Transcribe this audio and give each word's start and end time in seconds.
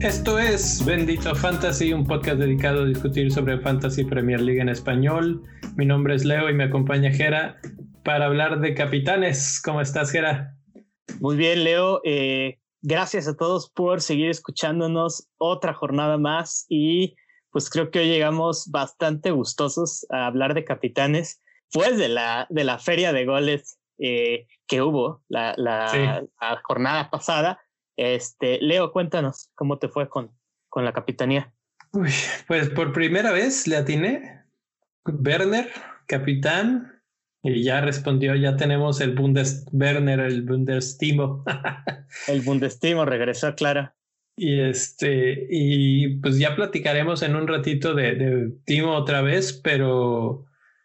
Esto 0.00 0.38
es 0.38 0.82
Bendito 0.86 1.34
Fantasy, 1.34 1.92
un 1.92 2.06
podcast 2.06 2.38
dedicado 2.38 2.84
a 2.84 2.86
discutir 2.86 3.30
sobre 3.30 3.58
Fantasy 3.58 4.04
Premier 4.04 4.40
League 4.40 4.60
en 4.60 4.70
español. 4.70 5.42
Mi 5.76 5.84
nombre 5.84 6.14
es 6.14 6.24
Leo 6.24 6.48
y 6.48 6.54
me 6.54 6.64
acompaña 6.64 7.10
Jera 7.10 7.60
para 8.02 8.26
hablar 8.26 8.60
de 8.60 8.72
capitanes. 8.72 9.60
¿Cómo 9.62 9.82
estás, 9.82 10.10
Jera? 10.10 10.56
Muy 11.20 11.36
bien, 11.36 11.64
Leo. 11.64 12.00
Eh, 12.04 12.60
gracias 12.80 13.28
a 13.28 13.36
todos 13.36 13.68
por 13.68 14.00
seguir 14.00 14.30
escuchándonos 14.30 15.28
otra 15.36 15.74
jornada 15.74 16.16
más 16.16 16.64
y 16.70 17.16
pues 17.56 17.70
creo 17.70 17.90
que 17.90 18.00
hoy 18.00 18.08
llegamos 18.08 18.70
bastante 18.70 19.30
gustosos 19.30 20.04
a 20.10 20.26
hablar 20.26 20.52
de 20.52 20.62
capitanes, 20.62 21.40
pues 21.72 21.96
de 21.96 22.10
la, 22.10 22.46
de 22.50 22.64
la 22.64 22.78
feria 22.78 23.14
de 23.14 23.24
goles 23.24 23.78
eh, 23.96 24.46
que 24.66 24.82
hubo 24.82 25.24
la, 25.28 25.54
la, 25.56 26.28
jornada 26.64 27.08
pasada. 27.08 27.58
Este, 27.96 28.58
Leo, 28.60 28.92
cuéntanos 28.92 29.48
cómo 29.54 29.78
te 29.78 29.88
fue 29.88 30.10
con, 30.10 30.32
con 30.68 30.84
la 30.84 30.92
capitanía. 30.92 31.54
Uy, 31.92 32.10
pues 32.46 32.68
por 32.68 32.92
primera 32.92 33.32
vez 33.32 33.66
le 33.66 33.78
atiné. 33.78 34.44
Werner, 35.06 35.72
capitán, 36.04 37.00
y 37.42 37.64
ya 37.64 37.80
respondió, 37.80 38.34
ya 38.34 38.56
tenemos 38.56 39.00
el 39.00 39.14
Bundes 39.14 39.64
Werner, 39.72 40.20
el 40.20 40.42
Bundestimo. 40.42 41.42
el 42.28 42.42
Bundestimo 42.42 43.06
regresó, 43.06 43.54
Clara. 43.54 43.95
Y 44.36 44.60
este, 44.60 45.46
y 45.50 46.18
pues 46.18 46.38
ya 46.38 46.54
platicaremos 46.54 47.22
en 47.22 47.36
un 47.36 47.48
ratito 47.48 47.94
de, 47.94 48.14
de 48.14 48.52
Timo 48.64 48.94
otra 48.94 49.22
vez, 49.22 49.52
pero, 49.64 50.44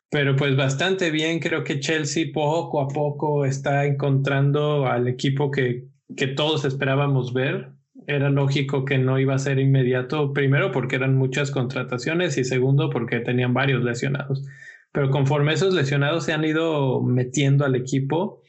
pero 0.10 0.36
pues 0.36 0.56
bastante 0.56 1.12
bien. 1.12 1.40
Creo 1.40 1.64
que 1.64 1.80
Chelsea 1.80 2.28
poco 2.34 2.82
a 2.82 2.88
poco 2.88 3.46
está 3.46 3.86
encontrando 3.86 4.88
al 4.88 5.08
equipo 5.08 5.52
que, 5.52 5.88
que 6.16 6.28
todos 6.28 6.64
esperábamos 6.66 7.34
ver. 7.34 7.72
Era 8.08 8.30
lógico 8.30 8.86
que 8.86 8.98
no 8.98 9.20
iba 9.20 9.36
a 9.36 9.40
ser 9.40 9.60
inmediato, 9.60 10.34
primero 10.34 10.72
porque 10.72 10.96
eran 10.96 11.16
muchas 11.18 11.52
contrataciones 11.52 12.38
y 12.38 12.44
segundo 12.46 12.90
porque 12.90 13.20
tenían 13.20 13.54
varios 13.54 13.84
lesionados 13.84 14.44
pero 14.92 15.10
conforme 15.10 15.54
esos 15.54 15.74
lesionados 15.74 16.26
se 16.26 16.34
han 16.34 16.44
ido 16.44 17.02
metiendo 17.02 17.66
al 17.66 17.76
equipo, 17.76 18.42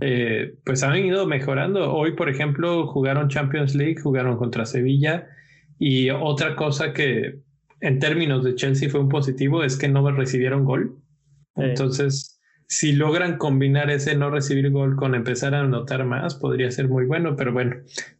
eh, 0.00 0.54
pues 0.64 0.82
han 0.82 0.96
ido 0.98 1.26
mejorando. 1.26 1.92
Hoy, 1.92 2.12
por 2.12 2.28
ejemplo, 2.28 2.86
jugaron 2.86 3.28
Champions 3.28 3.74
League, 3.74 4.00
jugaron 4.00 4.36
contra 4.36 4.64
Sevilla 4.64 5.26
y 5.78 6.10
otra 6.10 6.56
cosa 6.56 6.92
que 6.92 7.40
en 7.80 7.98
términos 7.98 8.44
de 8.44 8.54
Chelsea 8.54 8.88
fue 8.88 9.00
un 9.00 9.08
positivo 9.08 9.62
es 9.62 9.76
que 9.76 9.88
no 9.88 10.10
recibieron 10.10 10.64
gol. 10.64 10.98
Entonces, 11.56 12.40
si 12.66 12.92
logran 12.92 13.36
combinar 13.36 13.90
ese 13.90 14.14
no 14.16 14.30
recibir 14.30 14.70
gol 14.70 14.96
con 14.96 15.14
empezar 15.14 15.54
a 15.54 15.60
anotar 15.60 16.04
más, 16.04 16.34
podría 16.36 16.70
ser 16.70 16.88
muy 16.88 17.04
bueno. 17.04 17.36
Pero 17.36 17.52
bueno, 17.52 17.76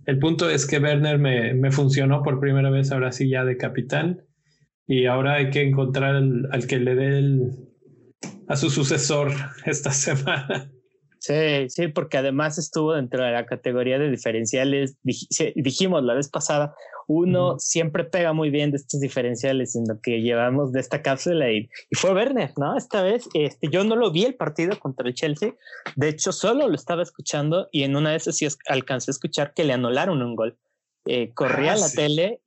el 0.06 0.19
punto 0.19 0.50
es 0.50 0.67
que 0.67 0.78
Werner 0.78 1.19
me, 1.19 1.55
me 1.55 1.70
funcionó 1.70 2.22
por 2.22 2.41
primera 2.41 2.70
vez 2.70 2.91
ahora 2.92 3.12
sí 3.12 3.28
ya 3.28 3.44
de 3.44 3.56
capitán 3.56 4.22
y 4.87 5.06
ahora 5.06 5.34
hay 5.34 5.50
que 5.50 5.62
encontrar 5.62 6.17
al, 6.17 6.67
que 6.67 6.81
le 6.81 6.97
dé 6.97 7.19
el, 7.19 7.53
a 8.48 8.56
su 8.56 8.70
sucesor 8.70 9.31
esta 9.65 9.92
semana. 9.92 10.70
Sí, 11.21 11.69
sí, 11.69 11.89
porque 11.89 12.17
además 12.17 12.57
estuvo 12.57 12.95
dentro 12.95 13.23
de 13.23 13.31
la 13.31 13.45
categoría 13.45 13.99
de 13.99 14.11
diferenciales. 14.11 14.97
dijimos 15.55 16.03
la 16.03 16.15
vez 16.15 16.31
pasada, 16.31 16.75
uno 17.09 17.59
siempre 17.59 18.05
pega 18.05 18.33
muy 18.33 18.49
bien 18.49 18.71
de 18.71 18.79
estos 18.79 19.01
diferenciales 19.01 19.77
en 19.77 19.85
lo 19.87 20.01
que 20.01 20.23
llevamos 20.23 20.73
de 20.73 20.81
esta 20.81 21.03
cápsula 21.03 21.53
y, 21.53 21.69
fue 21.93 22.15
Werner, 22.15 22.53
¿no? 22.57 22.75
Esta 22.75 23.03
vez 23.03 23.29
este, 23.35 23.69
yo 23.71 23.85
no 23.85 23.97
lo 23.97 24.11
vi 24.11 24.25
el 24.25 24.35
partido 24.35 24.79
contra 24.79 25.07
el 25.07 25.15
Chelsea, 25.15 25.55
de 25.95 26.09
hecho 26.09 26.33
solo 26.33 26.67
lo 26.67 26.75
estaba 26.75 27.03
escuchando 27.03 27.69
y 27.71 27.83
en 27.83 27.97
una 27.97 28.12
de 28.12 28.17
esas 28.17 28.39
sí 28.39 28.49
alcancé 28.67 29.11
a 29.11 29.12
escuchar 29.12 29.53
que 29.53 29.65
le 29.65 29.75
anularon 29.75 30.23
un 30.23 30.34
gol. 30.34 30.56
Eh, 31.05 31.33
corría 31.34 31.75
a 31.75 31.77
la 31.77 31.91
tele 31.91 32.41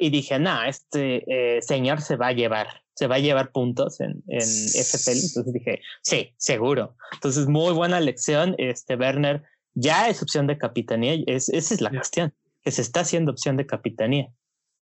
y 0.00 0.10
dije, 0.10 0.38
no, 0.40 0.64
este 0.64 1.24
eh, 1.28 1.62
señor 1.62 2.00
se 2.00 2.16
va 2.16 2.28
a 2.28 2.32
llevar, 2.32 2.82
se 3.00 3.06
va 3.06 3.14
a 3.14 3.18
llevar 3.18 3.50
puntos 3.50 3.98
en, 4.02 4.22
en 4.26 4.42
FPL. 4.42 5.24
Entonces 5.24 5.52
dije, 5.54 5.80
sí, 6.02 6.34
seguro. 6.36 6.98
Entonces, 7.14 7.46
muy 7.46 7.72
buena 7.72 7.98
lección. 7.98 8.54
Este 8.58 8.94
Werner 8.94 9.42
ya 9.72 10.10
es 10.10 10.22
opción 10.22 10.46
de 10.46 10.58
capitanía. 10.58 11.14
Es, 11.26 11.48
esa 11.48 11.72
es 11.72 11.80
la 11.80 11.88
cuestión, 11.88 12.34
que 12.62 12.70
se 12.70 12.82
está 12.82 13.00
haciendo 13.00 13.32
opción 13.32 13.56
de 13.56 13.64
capitanía. 13.64 14.28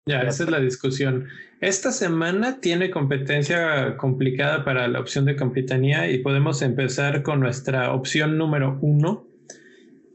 Ya, 0.06 0.22
esa 0.22 0.44
es 0.44 0.50
la 0.50 0.60
discusión. 0.60 1.28
Esta 1.60 1.92
semana 1.92 2.58
tiene 2.62 2.90
competencia 2.90 3.98
complicada 3.98 4.64
para 4.64 4.88
la 4.88 4.98
opción 4.98 5.26
de 5.26 5.36
capitanía 5.36 6.10
y 6.10 6.20
podemos 6.20 6.62
empezar 6.62 7.22
con 7.22 7.40
nuestra 7.40 7.92
opción 7.92 8.38
número 8.38 8.78
uno, 8.80 9.26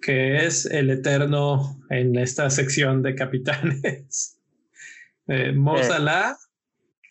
que 0.01 0.37
es 0.37 0.65
el 0.65 0.89
eterno 0.89 1.79
en 1.91 2.15
esta 2.15 2.49
sección 2.49 3.03
de 3.03 3.13
capitanes. 3.13 4.31
Eh, 5.27 5.53
Mo 5.53 5.75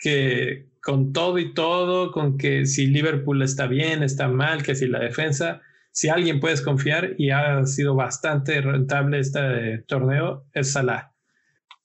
que 0.05 0.67
con 0.83 1.15
todo 1.15 1.39
y 1.39 1.55
todo, 1.55 2.13
con 2.13 2.37
que 2.37 2.67
si 2.67 2.89
Liverpool 2.89 3.41
está 3.41 3.67
bien, 3.67 4.03
está 4.03 4.29
mal, 4.29 4.63
que 4.63 4.75
si 4.75 4.87
la 4.87 4.99
defensa, 4.99 5.63
si 5.93 6.11
alguien 6.11 6.41
puedes 6.41 6.61
confiar 6.61 7.15
y 7.17 7.31
ha 7.31 7.65
sido 7.65 7.95
bastante 7.95 8.61
rentable 8.61 9.19
este 9.19 9.79
torneo, 9.89 10.45
es 10.53 10.73
Salah. 10.73 11.15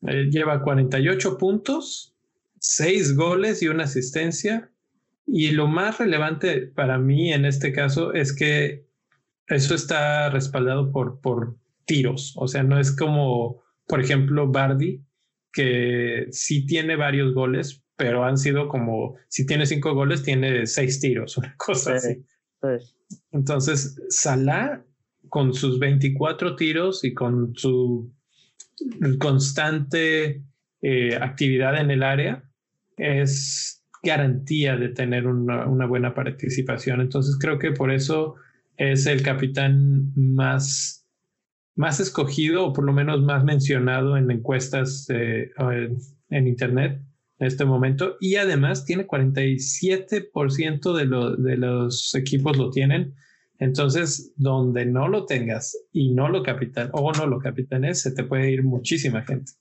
Eh, 0.06 0.28
lleva 0.30 0.62
48 0.62 1.38
puntos, 1.38 2.14
6 2.60 3.16
goles 3.16 3.64
y 3.64 3.70
una 3.70 3.86
asistencia. 3.86 4.70
Y 5.26 5.52
lo 5.52 5.68
más 5.68 6.00
relevante 6.00 6.64
para 6.64 6.98
mí 6.98 7.32
en 7.32 7.46
este 7.46 7.72
caso 7.72 8.14
es 8.14 8.36
que 8.36 8.86
eso 9.48 9.76
está 9.76 10.30
respaldado 10.30 10.92
por, 10.92 11.22
por 11.22 11.56
tiros. 11.86 12.34
O 12.36 12.50
sea, 12.50 12.64
no 12.64 12.78
es 12.82 12.94
como, 12.94 13.64
por 13.88 14.02
ejemplo, 14.02 14.52
Bardi, 14.52 15.06
que 15.54 16.28
sí 16.32 16.66
tiene 16.66 16.98
varios 16.98 17.34
goles, 17.34 17.82
pero 18.00 18.24
han 18.24 18.38
sido 18.38 18.70
como, 18.70 19.18
si 19.28 19.46
tiene 19.46 19.66
cinco 19.66 19.94
goles, 19.94 20.24
tiene 20.24 20.66
seis 20.66 21.00
tiros, 21.00 21.38
una 21.38 21.54
cosa 21.58 21.96
así. 21.96 22.26
Entonces, 23.32 24.02
Salah, 24.10 24.84
con 25.30 25.54
sus 25.54 25.78
24 25.80 26.56
tiros 26.56 27.04
y 27.04 27.14
con 27.14 27.54
su 27.56 28.12
constante 29.20 30.44
eh, 30.82 31.16
actividad 31.16 31.80
en 31.80 31.92
el 31.92 32.02
área, 32.02 32.50
es 32.98 33.86
garantía 34.02 34.78
de 34.78 34.90
tener 34.90 35.28
una, 35.28 35.68
una, 35.68 35.86
buena 35.86 36.14
participación. 36.14 37.02
Entonces, 37.02 37.38
creo 37.40 37.60
que 37.60 37.72
por 37.72 37.92
eso 37.92 38.36
es 38.78 39.06
el 39.06 39.22
capitán 39.22 40.14
más 40.16 41.00
más 41.80 42.02
escogido 42.02 42.66
o 42.66 42.74
por 42.74 42.84
lo 42.84 42.92
menos 42.92 43.22
más 43.22 43.46
mencionado 43.46 44.18
en 44.18 44.30
encuestas 44.30 45.08
eh, 45.10 45.50
en, 46.30 46.48
Internet 46.48 47.02
en 47.40 47.48
este 47.48 47.66
momento. 47.66 48.18
Y 48.20 48.36
además 48.36 48.86
tiene 48.86 49.08
47% 49.08 50.94
de, 50.94 51.52
de 51.52 51.58
los 51.58 52.14
equipos 52.16 52.58
lo 52.58 52.70
tienen. 52.70 53.16
Entonces, 53.58 54.34
donde 54.38 54.86
no 54.86 55.08
lo 55.08 55.26
tengas 55.26 55.78
y 55.92 56.12
no 56.14 56.30
lo 56.30 56.44
capitan 56.44 56.90
o 56.94 57.12
no 57.12 57.26
lo 57.26 57.40
capitanes, 57.40 58.02
se 58.02 58.12
te 58.12 58.24
puede 58.24 58.52
ir 58.52 58.64
muchísima 58.64 59.24
gente. 59.24 59.52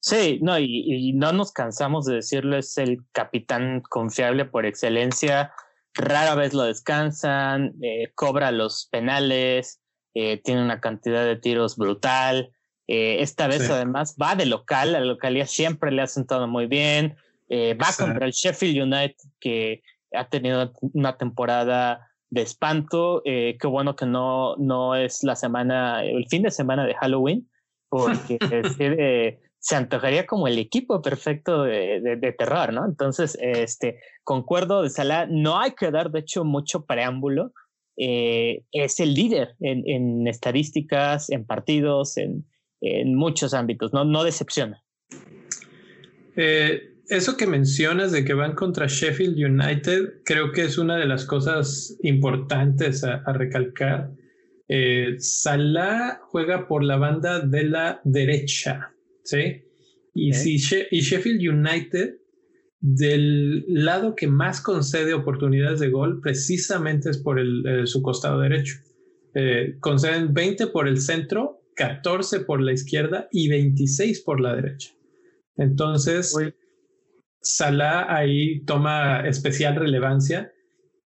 Sí, 0.00 0.40
no, 0.42 0.58
y, 0.58 1.12
no 1.14 1.32
nos 1.32 1.52
cansamos 1.52 2.06
de 2.06 2.16
decirlo, 2.16 2.56
es 2.56 2.76
el 2.76 2.98
capitán 3.12 3.82
confiable 3.88 4.44
por 4.44 4.66
excelencia. 4.66 5.52
Rara 5.94 6.34
vez 6.34 6.54
lo 6.54 6.64
descansan, 6.64 7.74
eh, 7.80 8.10
cobra 8.16 8.50
los 8.50 8.88
penales, 8.90 9.80
eh, 10.14 10.40
tiene 10.42 10.64
una 10.64 10.80
cantidad 10.80 11.24
de 11.24 11.36
tiros 11.36 11.76
brutal. 11.76 12.50
Eh, 12.92 13.22
esta 13.22 13.46
vez 13.46 13.70
además 13.70 14.16
va 14.20 14.34
de 14.34 14.44
local, 14.44 14.92
la 14.92 15.00
localidad 15.00 15.46
siempre 15.46 15.90
le 15.90 16.02
ha 16.02 16.06
sentado 16.06 16.46
muy 16.46 16.66
bien. 16.66 17.16
Eh, 17.48 17.74
va 17.74 17.86
contra 17.96 18.26
el 18.26 18.32
Sheffield 18.32 18.82
United 18.82 19.16
que 19.40 19.82
ha 20.14 20.28
tenido 20.28 20.72
una 20.92 21.16
temporada 21.16 22.10
de 22.28 22.42
espanto. 22.42 23.22
qué 23.24 23.66
bueno 23.66 23.96
que 23.96 24.04
no, 24.04 24.56
no 24.56 24.94
es 24.94 25.22
la 25.22 25.36
semana, 25.36 26.04
el 26.04 26.26
fin 26.28 26.42
de 26.42 26.50
semana 26.50 26.84
de 26.84 26.94
Halloween, 26.94 27.48
porque 27.88 28.38
se 29.58 29.76
antojaría 29.76 30.26
como 30.26 30.46
el 30.46 30.58
equipo 30.58 31.00
perfecto 31.00 31.62
de, 31.62 32.00
de, 32.00 32.32
terror, 32.32 32.74
¿no? 32.74 32.84
Entonces, 32.84 33.38
este, 33.40 34.00
concuerdo 34.22 34.82
de 34.82 34.90
Salah, 34.90 35.26
no 35.26 35.58
hay 35.58 35.72
que 35.72 35.90
dar 35.90 36.10
de 36.10 36.20
hecho 36.20 36.44
mucho 36.44 36.84
preámbulo 36.84 37.52
eh, 37.96 38.64
es 38.72 39.00
el 39.00 39.14
líder 39.14 39.54
en, 39.60 40.26
estadísticas, 40.26 41.30
en 41.30 41.44
partidos, 41.44 42.16
en, 42.16 42.44
muchos 43.06 43.54
ámbitos, 43.54 43.92
no, 43.92 44.04
no 44.04 44.24
decepciona. 44.24 44.82
Eh, 46.36 46.92
eso 47.08 47.36
que 47.36 47.46
mencionas 47.46 48.12
de 48.12 48.24
que 48.24 48.34
van 48.34 48.54
contra 48.54 48.86
Sheffield 48.86 49.36
United, 49.36 50.22
creo 50.24 50.52
que 50.52 50.62
es 50.62 50.78
una 50.78 50.96
de 50.96 51.06
las 51.06 51.24
cosas 51.24 51.96
importantes 52.02 53.04
a, 53.04 53.20
recalcar. 53.32 54.10
Eh, 54.68 55.16
Salah 55.18 56.20
juega 56.24 56.66
por 56.66 56.82
la 56.82 56.96
banda 56.96 57.40
de 57.40 57.64
la 57.64 58.00
derecha, 58.04 58.92
¿sí? 59.24 59.64
Y, 60.14 60.32
si 60.32 60.56
y 60.90 61.00
Sheffield 61.00 61.40
United 61.40 62.16
del 62.82 63.64
lado 63.68 64.16
que 64.16 64.26
más 64.26 64.60
concede 64.60 65.14
oportunidades 65.14 65.78
de 65.78 65.88
gol 65.88 66.20
precisamente 66.20 67.10
es 67.10 67.18
por 67.18 67.38
el, 67.38 67.64
eh, 67.64 67.86
su 67.86 68.02
costado 68.02 68.40
derecho. 68.40 68.74
Eh, 69.34 69.76
conceden 69.80 70.34
20 70.34 70.66
por 70.66 70.88
el 70.88 71.00
centro, 71.00 71.61
14 71.76 72.40
por 72.40 72.60
la 72.60 72.72
izquierda 72.72 73.28
y 73.30 73.48
26 73.48 74.20
por 74.22 74.40
la 74.40 74.54
derecha. 74.54 74.90
Entonces, 75.56 76.36
Salah 77.40 78.14
ahí 78.14 78.64
toma 78.64 79.26
especial 79.26 79.76
relevancia 79.76 80.52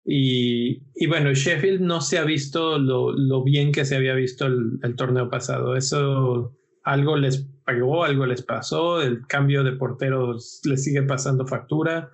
y, 0.07 1.07
bueno, 1.07 1.33
Sheffield 1.33 1.81
no 1.81 1.99
se 1.99 2.19
ha 2.19 2.23
visto 2.23 2.77
lo, 2.77 3.43
bien 3.43 3.71
que 3.71 3.85
se 3.85 3.95
había 3.95 4.13
visto 4.13 4.45
el, 4.45 4.79
el, 4.83 4.95
torneo 4.95 5.29
pasado. 5.29 5.75
Eso 5.75 6.55
algo 6.83 7.17
les 7.17 7.47
pagó, 7.65 8.03
algo 8.03 8.27
les 8.27 8.43
pasó, 8.43 9.01
el 9.01 9.25
cambio 9.25 9.63
de 9.63 9.71
porteros 9.71 10.61
les 10.65 10.83
sigue 10.83 11.01
pasando 11.01 11.47
factura. 11.47 12.11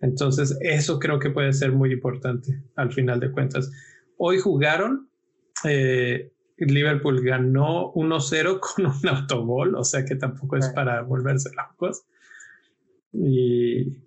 Entonces, 0.00 0.58
eso 0.60 0.98
creo 0.98 1.20
que 1.20 1.30
puede 1.30 1.52
ser 1.52 1.70
muy 1.72 1.92
importante 1.92 2.60
al 2.74 2.92
final 2.92 3.20
de 3.20 3.30
cuentas. 3.30 3.70
Hoy 4.16 4.38
jugaron, 4.38 5.08
eh, 5.64 6.32
Liverpool 6.66 7.22
ganó 7.22 7.92
1-0 7.94 8.60
con 8.74 8.86
un 8.86 9.08
autogol, 9.08 9.74
o 9.74 9.84
sea 9.84 10.04
que 10.04 10.16
tampoco 10.16 10.56
es 10.56 10.68
para 10.70 11.02
volverse 11.02 11.50
locos. 11.54 12.04
Y 13.12 13.98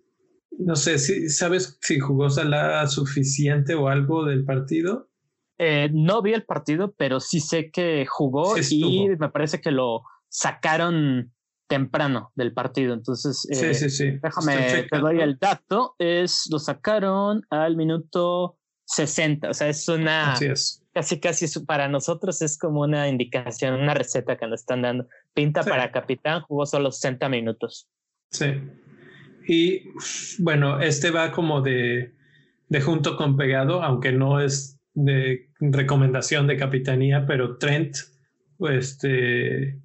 no 0.58 0.76
sé, 0.76 1.00
si 1.00 1.30
¿sabes 1.30 1.78
si 1.82 2.00
jugó 2.00 2.30
Salah 2.30 2.86
suficiente 2.88 3.74
o 3.74 3.88
algo 3.88 4.26
del 4.26 4.46
partido? 4.46 5.10
Eh, 5.58 5.90
no 5.94 6.22
vi 6.22 6.34
el 6.34 6.44
partido, 6.44 6.94
pero 6.98 7.20
sí 7.20 7.40
sé 7.40 7.70
que 7.70 8.06
jugó 8.08 8.56
y 8.58 9.10
me 9.20 9.30
parece 9.30 9.62
que 9.62 9.72
lo 9.72 10.02
sacaron 10.28 11.34
temprano 11.68 12.32
del 12.36 12.54
partido. 12.54 12.94
Entonces, 12.94 13.48
sí, 13.50 13.74
sí, 13.74 13.90
sí. 13.90 14.20
déjame, 14.22 14.88
te 14.90 14.98
doy 14.98 15.22
el 15.22 15.38
dato. 15.38 15.96
Es, 16.00 16.48
lo 16.52 16.60
sacaron 16.60 17.44
al 17.50 17.78
minuto 17.78 18.58
60. 18.86 19.52
O 19.52 19.54
sea, 19.54 19.70
es 19.70 19.88
una. 19.88 20.36
Casi, 20.94 21.20
casi 21.20 21.48
para 21.66 21.88
nosotros 21.88 22.42
es 22.42 22.58
como 22.58 22.82
una 22.82 23.08
indicación, 23.08 23.76
una 23.76 23.94
receta 23.94 24.38
que 24.38 24.48
nos 24.48 24.62
están 24.62 24.82
dando. 24.82 25.08
Pinta 25.34 25.64
para 25.64 25.92
capitán, 25.92 26.42
jugó 26.42 26.66
solo 26.66 26.92
60 26.92 27.30
minutos. 27.30 27.88
Sí. 28.30 28.62
Y 29.48 29.84
bueno, 30.40 30.82
este 30.82 31.12
va 31.12 31.32
como 31.32 31.62
de, 31.62 32.14
de 32.68 32.82
junto 32.82 33.16
con 33.16 33.38
pegado, 33.38 33.82
aunque 33.84 34.12
no 34.12 34.42
es 34.42 34.80
de 34.94 35.50
recomendación 35.60 36.48
de 36.48 36.58
capitanía, 36.58 37.26
pero 37.26 37.58
Trent, 37.58 37.96
este, 38.60 39.80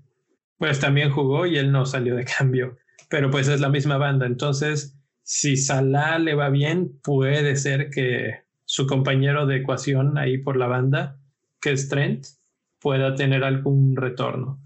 pues 0.59 0.81
también 0.81 1.11
jugó 1.11 1.47
y 1.47 1.59
él 1.59 1.71
no 1.71 1.87
salió 1.87 2.17
de 2.17 2.25
cambio. 2.25 2.77
Pero 3.09 3.31
pues 3.31 3.49
es 3.49 3.61
la 3.61 3.69
misma 3.69 3.99
banda. 3.99 4.27
Entonces, 4.27 4.99
si 5.23 5.57
Salah 5.57 6.19
le 6.19 6.35
va 6.35 6.49
bien, 6.49 6.99
puede 7.03 7.57
ser 7.57 7.91
que 7.91 8.46
su 8.67 8.87
compañero 8.87 9.47
de 9.47 9.59
ecuación 9.59 10.19
ahí 10.19 10.39
por 10.39 10.57
la 10.57 10.67
banda, 10.67 11.19
que 11.61 11.71
es 11.71 11.89
Trent, 11.89 12.27
pueda 12.81 13.15
tener 13.15 13.45
algún 13.45 13.97
retorno. 13.97 14.61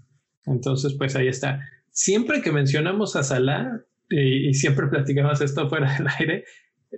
Entonces, 0.45 0.95
pues 0.97 1.15
ahí 1.15 1.27
está. 1.27 1.61
Siempre 1.91 2.41
que 2.41 2.51
mencionamos 2.51 3.15
a 3.15 3.23
Salah, 3.23 3.79
y, 4.09 4.53
siempre 4.55 4.87
platicamos 4.89 5.39
esto 5.39 5.69
fuera 5.69 5.95
del 5.95 6.07
aire, 6.19 6.45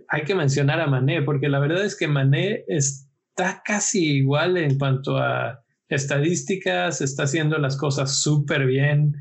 hay 0.07 0.23
que 0.23 0.33
mencionar 0.33 0.79
a 0.79 0.87
Mané, 0.87 1.21
porque 1.21 1.49
la 1.49 1.59
verdad 1.59 1.85
es 1.85 1.95
que 1.95 2.07
Mané 2.07 2.63
está 2.67 3.61
casi 3.63 4.17
igual 4.17 4.57
en 4.57 4.79
cuanto 4.79 5.17
a 5.17 5.61
estadísticas, 5.89 7.01
está 7.01 7.23
haciendo 7.23 7.57
las 7.59 7.77
cosas 7.77 8.17
súper 8.17 8.65
bien. 8.65 9.17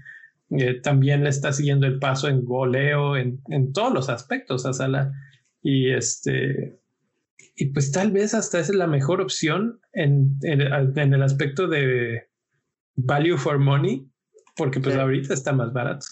Eh, 0.50 0.80
también 0.80 1.24
le 1.24 1.30
está 1.30 1.52
siguiendo 1.52 1.86
el 1.86 1.98
paso 1.98 2.28
en 2.28 2.44
goleo, 2.44 3.16
en, 3.16 3.40
en 3.48 3.72
todos 3.72 3.92
los 3.92 4.08
aspectos 4.08 4.64
a 4.66 4.72
Salah. 4.72 5.12
Y 5.62 5.90
este, 5.90 6.78
y 7.54 7.66
pues 7.66 7.92
tal 7.92 8.10
vez 8.12 8.34
hasta 8.34 8.58
es 8.58 8.68
la 8.70 8.86
mejor 8.86 9.20
opción 9.20 9.80
en, 9.92 10.38
en, 10.42 10.60
el 11.14 11.22
aspecto 11.22 11.68
de 11.68 12.28
value 12.94 13.36
for 13.36 13.58
money, 13.58 14.08
porque 14.56 14.80
pues 14.80 14.96
ahorita 14.96 15.34
está 15.34 15.52
más 15.52 15.72
barato. 15.72 16.06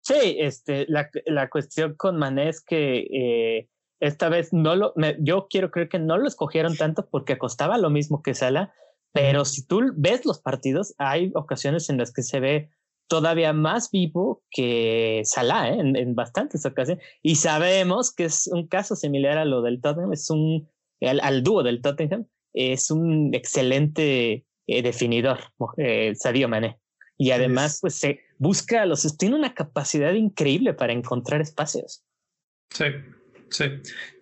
Sí, 0.00 0.36
este, 0.38 0.86
la, 0.88 1.08
la 1.26 1.48
cuestión 1.48 1.94
con 1.94 2.16
Mané 2.16 2.48
es 2.48 2.60
que 2.60 3.06
eh, 3.12 3.68
esta 4.00 4.28
vez 4.28 4.52
no 4.52 4.74
lo, 4.74 4.94
yo 5.20 5.46
quiero 5.48 5.70
creer 5.70 5.88
que 5.88 6.00
no 6.00 6.18
lo 6.18 6.26
escogieron 6.26 6.76
tanto 6.76 7.08
porque 7.08 7.38
costaba 7.38 7.78
lo 7.78 7.88
mismo 7.88 8.20
que 8.20 8.34
Sala, 8.34 8.74
pero 9.12 9.44
si 9.44 9.64
tú 9.64 9.92
ves 9.94 10.26
los 10.26 10.40
partidos, 10.40 10.94
hay 10.98 11.30
ocasiones 11.34 11.88
en 11.88 11.98
las 11.98 12.12
que 12.12 12.22
se 12.22 12.40
ve 12.40 12.70
todavía 13.12 13.52
más 13.52 13.90
vivo 13.90 14.42
que 14.50 15.20
Salah 15.26 15.68
¿eh? 15.68 15.76
en, 15.78 16.14
bastantes 16.14 16.64
ocasiones. 16.64 17.04
Y 17.22 17.36
sabemos 17.36 18.10
que 18.10 18.24
es 18.24 18.46
un 18.46 18.66
caso 18.68 18.96
similar 18.96 19.36
a 19.36 19.44
lo 19.44 19.60
del 19.60 19.82
Tottenham, 19.82 20.14
es 20.14 20.30
un, 20.30 20.66
al, 21.02 21.42
dúo 21.42 21.62
del 21.62 21.82
Tottenham, 21.82 22.24
es 22.54 22.90
un 22.90 23.34
excelente 23.34 24.46
eh, 24.66 24.82
definidor, 24.82 25.40
eh, 25.76 26.14
Sadio 26.14 26.48
Mané. 26.48 26.78
Y 27.18 27.32
además, 27.32 27.80
pues 27.82 27.96
se 27.96 28.20
busca 28.38 28.86
los, 28.86 29.18
tiene 29.18 29.36
una 29.36 29.52
capacidad 29.52 30.14
increíble 30.14 30.72
para 30.72 30.94
encontrar 30.94 31.42
espacios. 31.42 32.02
Sí, 32.70 32.84
Sí, 33.52 33.64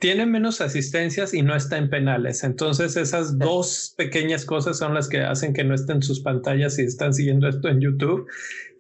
tiene 0.01 0.27
menos 0.27 0.61
asistencias 0.61 1.35
y 1.35 1.43
no 1.43 1.55
está 1.55 1.79
en 1.79 1.89
penales. 1.89 2.43
Entonces 2.43 2.97
esas 2.97 3.39
dos 3.39 3.95
pequeñas 3.97 4.45
cosas 4.45 4.79
son 4.79 4.93
las 4.93 5.09
que 5.09 5.21
hacen 5.21 5.53
que 5.53 5.63
no 5.63 5.75
estén 5.75 5.97
en 5.97 6.03
sus 6.03 6.21
pantallas 6.21 6.75
si 6.75 6.83
están 6.83 7.15
siguiendo 7.15 7.49
esto 7.49 7.69
en 7.69 7.81
YouTube. 7.81 8.27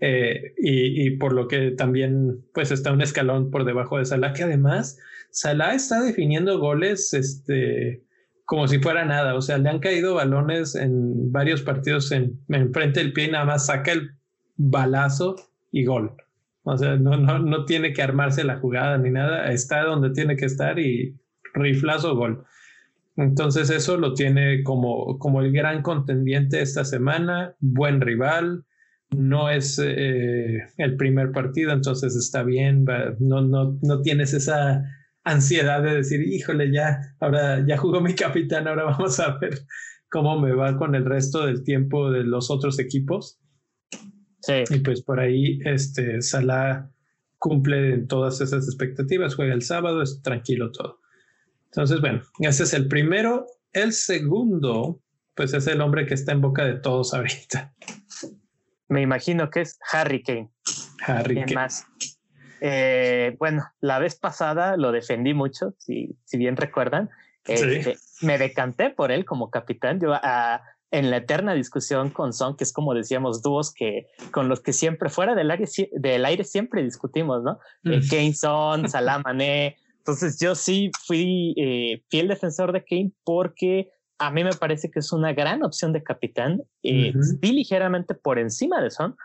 Eh, 0.01 0.55
y, 0.59 1.11
por 1.19 1.33
lo 1.33 1.47
que 1.47 1.71
también 1.73 2.43
pues 2.53 2.73
está 2.73 2.91
un 2.91 3.03
escalón 3.03 3.51
por 3.51 3.65
debajo 3.65 3.99
de 3.99 4.07
Salah, 4.07 4.33
que 4.33 4.43
además 4.43 4.99
Salah 5.31 5.75
está 5.75 6.01
definiendo 6.01 6.59
goles 6.59 7.13
este, 7.15 8.03
como 8.45 8.67
si 8.67 8.81
fuera 8.81 9.05
nada. 9.05 9.37
O 9.37 9.43
sea, 9.43 9.59
le 9.59 9.69
han 9.69 9.79
caído 9.79 10.15
balones 10.15 10.75
en 10.75 11.31
varios 11.31 11.63
partidos 11.63 12.11
en, 12.11 12.41
en 12.49 12.73
frente 12.73 13.01
del 13.01 13.13
pie 13.13 13.27
y 13.27 13.31
nada 13.31 13.45
más 13.45 13.67
saca 13.67 13.93
el 13.93 14.11
balazo 14.57 15.37
y 15.71 15.85
gol. 15.85 16.17
O 16.63 16.77
sea, 16.77 16.97
no, 16.97 17.17
no, 17.17 17.39
no 17.39 17.65
tiene 17.65 17.93
que 17.93 18.03
armarse 18.03 18.45
la 18.45 18.59
jugada 18.59 18.99
ni 18.99 19.11
nada, 19.11 19.51
está 19.53 19.83
donde 19.83 20.11
tiene 20.11 20.37
que 20.37 20.45
estar 20.45 20.79
y 20.79 21.17
riflazo 21.55 22.15
gol. 22.15 22.45
Entonces 23.17 23.71
eso 23.71 23.97
lo 23.97 24.15
tiene 24.15 24.63
como, 24.63 25.19
como 25.19 25.41
el 25.41 25.53
gran 25.53 25.83
contendiente 25.83 26.61
esta 26.61 26.85
semana, 26.85 27.55
buen 27.61 28.01
rival, 28.01 28.65
no 29.11 29.51
es 29.51 29.81
eh, 29.83 30.59
el 30.77 30.97
primer 30.97 31.33
partido, 31.33 31.73
entonces 31.73 32.15
está 32.15 32.43
bien, 32.43 32.85
no, 33.19 33.43
no, 33.43 33.79
no 33.83 34.03
tienes 34.03 34.33
esa 34.35 34.85
ansiedad 35.25 35.83
de 35.83 35.97
decir, 35.97 36.23
híjole, 36.23 36.73
ya, 36.73 37.01
ahora 37.19 37.65
ya 37.67 37.77
jugó 37.77 38.01
mi 38.01 38.15
capitán, 38.15 38.69
ahora 38.69 38.85
vamos 38.85 39.19
a 39.21 39.37
ver 39.39 39.59
cómo 40.11 40.41
me 40.41 40.53
va 40.53 40.77
con 40.77 40.95
el 40.95 41.05
resto 41.05 41.47
del 41.47 41.63
tiempo 41.65 42.11
de 42.11 42.25
los 42.25 42.51
otros 42.51 42.79
equipos. 42.79 43.39
Y 44.71 44.81
pues 44.81 45.03
por 45.03 45.21
ahí 45.21 45.61
este, 45.65 46.23
Salah 46.23 46.91
cumple 47.39 47.99
todas 48.07 48.41
esas 48.41 48.67
expectativas, 48.67 49.35
juega 49.35 49.55
el 49.55 49.63
sábado, 49.63 50.03
es 50.03 50.21
tranquilo 50.23 50.71
todo. 50.73 51.01
Entonces, 51.67 52.01
bueno, 52.01 52.23
ese 52.41 52.65
es 52.65 52.75
el 52.75 52.89
primero. 52.89 53.47
El 53.73 53.93
segundo, 53.93 55.01
pues 55.35 55.55
es 55.55 55.67
el 55.67 55.81
hombre 55.81 56.07
que 56.07 56.15
está 56.15 56.33
en 56.33 56.41
boca 56.41 56.65
de 56.65 56.75
todos 56.75 57.15
ahorita. 57.15 57.73
Me 58.89 59.03
imagino 59.03 59.51
que 59.51 59.61
es 59.63 59.79
Harry 59.93 60.23
Kane. 60.23 60.51
Harry 61.07 61.37
Kane. 61.37 61.55
Más. 61.55 61.87
Eh, 62.61 63.37
bueno, 63.39 63.65
la 63.81 63.99
vez 63.99 64.17
pasada 64.17 64.77
lo 64.77 64.93
defendí 64.93 65.33
mucho, 65.33 65.75
si, 65.79 66.17
si 66.25 66.39
bien 66.39 66.57
recuerdan. 66.57 67.09
Este, 67.47 67.97
me 68.21 68.37
decanté 68.37 68.91
por 68.91 69.11
él 69.13 69.25
como 69.25 69.51
capitán. 69.51 69.99
Yo 70.01 70.13
a, 70.13 70.63
en 70.91 71.11
la 71.11 71.19
eterna 71.19 71.55
discusión 71.55 72.11
con 72.11 72.33
Son, 72.33 72.57
que 72.57 72.65
es 72.65 72.73
como 72.73 72.95
decíamos, 72.95 73.43
dúos 73.43 73.73
que 73.73 74.09
con 74.33 74.49
los 74.49 74.61
que 74.61 74.73
siempre 74.73 75.09
fuera 75.09 75.35
del 75.35 75.51
aire, 75.51 75.67
del 75.93 76.25
aire 76.25 76.45
siempre 76.45 76.83
discutimos, 76.83 77.43
¿no? 77.43 77.59
Eh, 77.85 77.99
mm. 77.99 78.09
Kane 78.09 78.35
Son, 78.35 78.89
Salah 78.89 79.21
Mané. 79.21 79.77
Entonces 79.99 80.39
yo 80.41 80.55
sí 80.55 80.91
fui 81.07 81.55
eh, 81.57 82.03
fiel 82.09 82.29
defensor 82.29 82.73
de 82.73 82.85
Kane 82.85 83.13
porque 83.25 83.91
a 84.19 84.31
mí 84.31 84.43
me 84.45 84.53
parece 84.53 84.91
que 84.91 84.99
es 84.99 85.13
una 85.13 85.33
gran 85.33 85.63
opción 85.63 85.93
de 85.93 86.03
capitán. 86.03 86.63
Eh, 86.83 87.13
Vi 87.39 87.53
ligeramente 87.53 88.15
por 88.15 88.39
encima 88.39 88.83
de 88.83 88.91
Son, 88.91 89.17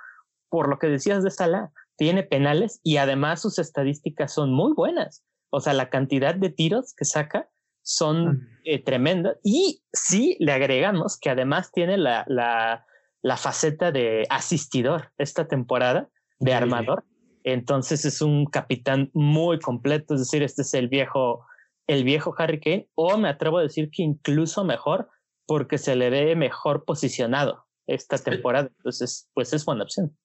por 0.50 0.70
lo 0.70 0.78
que 0.78 0.88
decías 0.88 1.24
de 1.24 1.32
Salah, 1.32 1.72
tiene 1.98 2.24
penales 2.24 2.80
y 2.84 2.98
además 2.98 3.42
sus 3.42 3.58
estadísticas 3.58 4.34
son 4.34 4.54
muy 4.54 4.74
buenas. 4.74 5.24
O 5.50 5.62
sea, 5.62 5.74
la 5.74 5.90
cantidad 5.90 6.36
de 6.36 6.50
tiros 6.50 6.94
que 6.94 7.06
saca 7.06 7.50
son 7.86 8.50
eh, 8.64 8.84
tremendas. 8.84 9.38
Y 9.44 9.84
si 9.94 10.36
le 10.40 10.52
agregamos 10.52 11.20
que 11.20 11.30
además 11.30 11.72
tiene 11.72 11.98
la, 11.98 12.26
la, 12.28 12.86
la 13.22 13.38
faceta 13.38 13.92
de 13.92 14.26
asistidor 14.30 15.12
esta 15.20 15.48
temporada, 15.48 16.10
de 16.40 16.54
armador. 16.54 17.06
Entonces 17.44 18.04
es 18.06 18.22
un 18.22 18.48
capitán 18.48 19.12
muy 19.14 19.60
completo, 19.60 20.16
es 20.16 20.22
decir, 20.22 20.42
este 20.42 20.64
es 20.64 20.74
el 20.74 20.90
viejo, 20.90 21.46
el 21.88 22.04
viejo 22.04 22.34
Harry 22.38 22.60
Kane, 22.60 22.90
o 22.96 23.18
me 23.18 23.30
atrevo 23.30 23.60
a 23.60 23.62
decir 23.62 23.92
que 23.92 24.02
incluso 24.02 24.64
mejor, 24.64 25.10
porque 25.46 25.78
se 25.78 25.96
le 25.96 26.10
ve 26.10 26.36
mejor 26.36 26.86
posicionado 26.86 27.66
esta 27.86 28.18
temporada. 28.18 28.72
Entonces, 28.78 29.30
pues 29.36 29.54
es 29.54 29.64
buena 29.64 29.84
opción. 29.84 30.18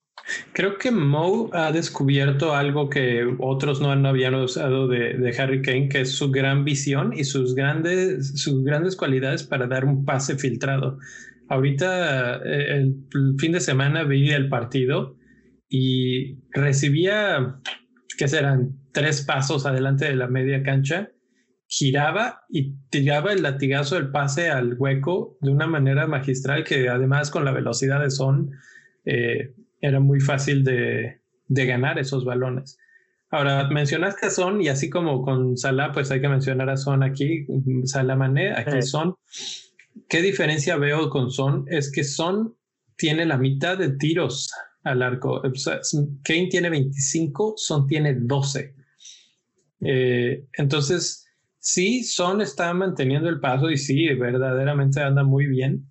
Creo 0.53 0.79
que 0.79 0.91
Mo 0.91 1.50
ha 1.53 1.73
descubierto 1.73 2.55
algo 2.55 2.89
que 2.89 3.25
otros 3.39 3.81
no 3.81 3.91
habían 3.91 4.35
usado 4.35 4.89
de, 4.89 5.35
Harry 5.39 5.62
Kane, 5.62 5.89
que 5.89 6.03
es 6.03 6.12
su 6.12 6.31
gran 6.31 6.65
visión 6.65 7.12
y 7.15 7.25
sus 7.25 7.55
grandes, 7.55 8.41
sus 8.41 8.65
grandes 8.65 8.97
cualidades 8.97 9.43
para 9.43 9.67
dar 9.67 9.85
un 9.85 10.05
pase 10.05 10.37
filtrado. 10.37 10.99
Ahorita, 11.49 12.37
eh, 12.45 12.77
el 12.77 13.05
fin 13.39 13.53
de 13.53 13.61
semana 13.61 14.05
vi 14.05 14.31
el 14.31 14.49
partido 14.49 15.17
y 15.69 16.39
recibía, 16.53 17.61
¿qué 18.17 18.29
serán? 18.29 18.77
Tres 18.93 19.23
pasos 19.23 19.67
adelante 19.67 20.05
de 20.05 20.17
la 20.17 20.27
media 20.27 20.62
cancha, 20.62 21.11
giraba 21.71 22.43
y 22.49 22.75
tiraba 22.91 23.33
el 23.33 23.43
latigazo 23.43 23.95
del 23.95 24.11
pase 24.11 24.50
al 24.50 24.75
hueco 24.77 25.39
de 25.41 25.53
una 25.53 25.69
manera 25.69 26.09
magistral 26.09 26.65
que 26.65 26.89
además 26.89 27.31
con 27.31 27.45
la 27.45 27.53
velocidad 27.53 28.00
de 28.00 28.11
Son 28.11 28.50
eh, 29.05 29.55
era 29.81 30.01
muy 30.01 30.21
fácil 30.21 30.65
de, 30.65 31.21
ganar 31.49 31.99
esos 31.99 32.25
balones. 32.25 32.79
Ahora, 33.31 33.69
mencionaste 33.69 34.27
a 34.27 34.31
Son 34.31 34.61
y 34.61 34.69
así 34.69 34.91
como 34.91 35.23
con 35.23 35.57
Salah, 35.57 35.93
pues 35.93 36.11
hay 36.11 36.21
que 36.21 36.29
mencionar 36.29 36.69
a 36.69 36.77
Son 36.77 37.03
aquí, 37.03 37.47
Salah 37.85 38.17
Mané, 38.17 38.53
aquí 38.53 38.83
Son. 38.83 39.15
¿Qué 40.09 40.23
diferencia 40.23 40.77
veo 40.77 41.11
con 41.11 41.31
Son? 41.31 41.65
Es 41.69 41.93
que 41.93 42.05
Son 42.05 42.57
tiene 42.97 43.25
la 43.25 43.39
mitad 43.39 43.79
de 43.79 43.97
tiros 43.97 44.51
al 44.85 45.03
arco. 45.03 45.43
Kane 46.23 46.49
tiene 46.51 46.71
25, 46.71 47.55
Son 47.57 47.87
tiene 47.87 48.15
12. 48.15 48.75
Eh, 49.81 50.47
entonces, 50.55 51.27
sí, 51.59 52.05
Son 52.05 52.41
está 52.41 52.73
manteniendo 52.75 53.29
el 53.29 53.41
paso 53.41 53.71
y 53.71 53.79
sí, 53.79 54.09
verdaderamente 54.15 55.01
anda 55.01 55.23
muy 55.23 55.47
bien, 55.47 55.90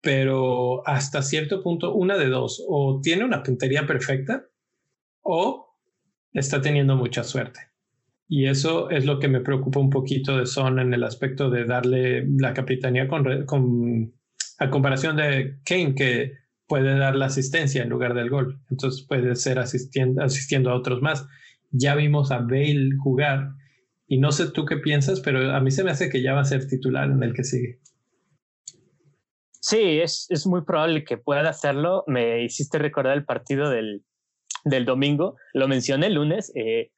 pero 0.00 0.86
hasta 0.86 1.22
cierto 1.22 1.62
punto, 1.62 1.94
una 1.94 2.16
de 2.16 2.28
dos, 2.28 2.64
o 2.68 3.00
tiene 3.02 3.24
una 3.24 3.42
puntería 3.42 3.86
perfecta 3.86 4.44
o 5.22 5.76
está 6.32 6.60
teniendo 6.60 6.96
mucha 6.96 7.24
suerte. 7.24 7.60
Y 8.28 8.46
eso 8.46 8.90
es 8.90 9.06
lo 9.06 9.18
que 9.18 9.28
me 9.28 9.40
preocupa 9.40 9.80
un 9.80 9.90
poquito 9.90 10.36
de 10.36 10.46
Son 10.46 10.78
en 10.78 10.92
el 10.92 11.02
aspecto 11.02 11.50
de 11.50 11.64
darle 11.64 12.26
la 12.38 12.52
capitanía 12.52 13.08
con, 13.08 14.14
a 14.58 14.70
comparación 14.70 15.16
de 15.16 15.58
Kane, 15.64 15.94
que 15.94 16.32
puede 16.66 16.98
dar 16.98 17.16
la 17.16 17.26
asistencia 17.26 17.82
en 17.82 17.88
lugar 17.88 18.14
del 18.14 18.28
gol. 18.28 18.60
Entonces 18.70 19.06
puede 19.08 19.34
ser 19.34 19.58
asistiendo, 19.58 20.22
asistiendo 20.22 20.70
a 20.70 20.74
otros 20.74 21.00
más. 21.00 21.26
Ya 21.70 21.94
vimos 21.94 22.30
a 22.30 22.38
Bale 22.38 22.90
jugar 23.02 23.54
y 24.06 24.18
no 24.18 24.30
sé 24.30 24.50
tú 24.50 24.66
qué 24.66 24.76
piensas, 24.76 25.20
pero 25.20 25.54
a 25.54 25.60
mí 25.60 25.70
se 25.70 25.82
me 25.84 25.90
hace 25.90 26.10
que 26.10 26.22
ya 26.22 26.34
va 26.34 26.42
a 26.42 26.44
ser 26.44 26.66
titular 26.66 27.10
en 27.10 27.22
el 27.22 27.32
que 27.32 27.44
sigue. 27.44 27.80
Sí, 29.60 30.00
es, 30.00 30.26
es 30.30 30.46
muy 30.46 30.62
probable 30.62 31.04
que 31.04 31.18
pueda 31.18 31.48
hacerlo. 31.48 32.04
Me 32.06 32.42
hiciste 32.44 32.78
recordar 32.78 33.16
el 33.16 33.24
partido 33.24 33.70
del, 33.70 34.04
del 34.64 34.84
domingo. 34.84 35.36
Lo 35.52 35.68
mencioné 35.68 36.06
el 36.06 36.14
lunes. 36.14 36.52
Eh, 36.54 36.90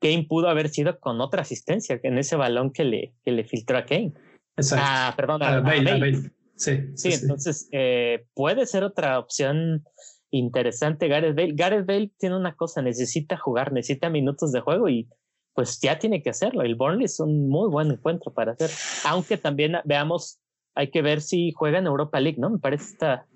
Kane 0.00 0.26
pudo 0.28 0.48
haber 0.48 0.70
sido 0.70 0.98
con 0.98 1.20
otra 1.20 1.42
asistencia 1.42 2.00
en 2.02 2.18
ese 2.18 2.36
balón 2.36 2.72
que 2.72 2.84
le, 2.84 3.14
que 3.22 3.32
le 3.32 3.44
filtró 3.44 3.78
a 3.78 3.84
Kane. 3.84 4.14
Exacto. 4.56 4.84
Ah, 4.88 5.14
perdón, 5.16 5.42
a, 5.42 5.60
Bale. 5.60 6.32
Sí, 6.56 6.78
sí, 6.94 7.12
entonces 7.12 7.68
eh, 7.72 8.26
puede 8.34 8.66
ser 8.66 8.84
otra 8.84 9.18
opción 9.18 9.82
interesante 10.30 11.08
Gareth 11.08 11.34
Bale. 11.34 11.52
Gareth 11.54 11.86
Bale 11.86 12.10
tiene 12.18 12.36
una 12.36 12.54
cosa, 12.54 12.82
necesita 12.82 13.36
jugar, 13.36 13.72
necesita 13.72 14.10
minutos 14.10 14.52
de 14.52 14.60
juego 14.60 14.88
y 14.88 15.08
pues 15.54 15.80
ya 15.80 15.98
tiene 15.98 16.22
que 16.22 16.30
hacerlo. 16.30 16.62
El 16.62 16.76
Burnley 16.76 17.06
es 17.06 17.18
un 17.18 17.48
muy 17.48 17.68
buen 17.70 17.90
encuentro 17.90 18.32
para 18.32 18.52
hacer, 18.52 18.70
aunque 19.04 19.36
también 19.36 19.76
veamos, 19.84 20.38
hay 20.74 20.90
que 20.90 21.02
ver 21.02 21.20
si 21.20 21.52
juega 21.52 21.78
en 21.78 21.86
Europa 21.86 22.20
League, 22.20 22.38
¿no? 22.38 22.50
Me 22.50 22.58
parece 22.58 22.92
esta, 22.92 23.26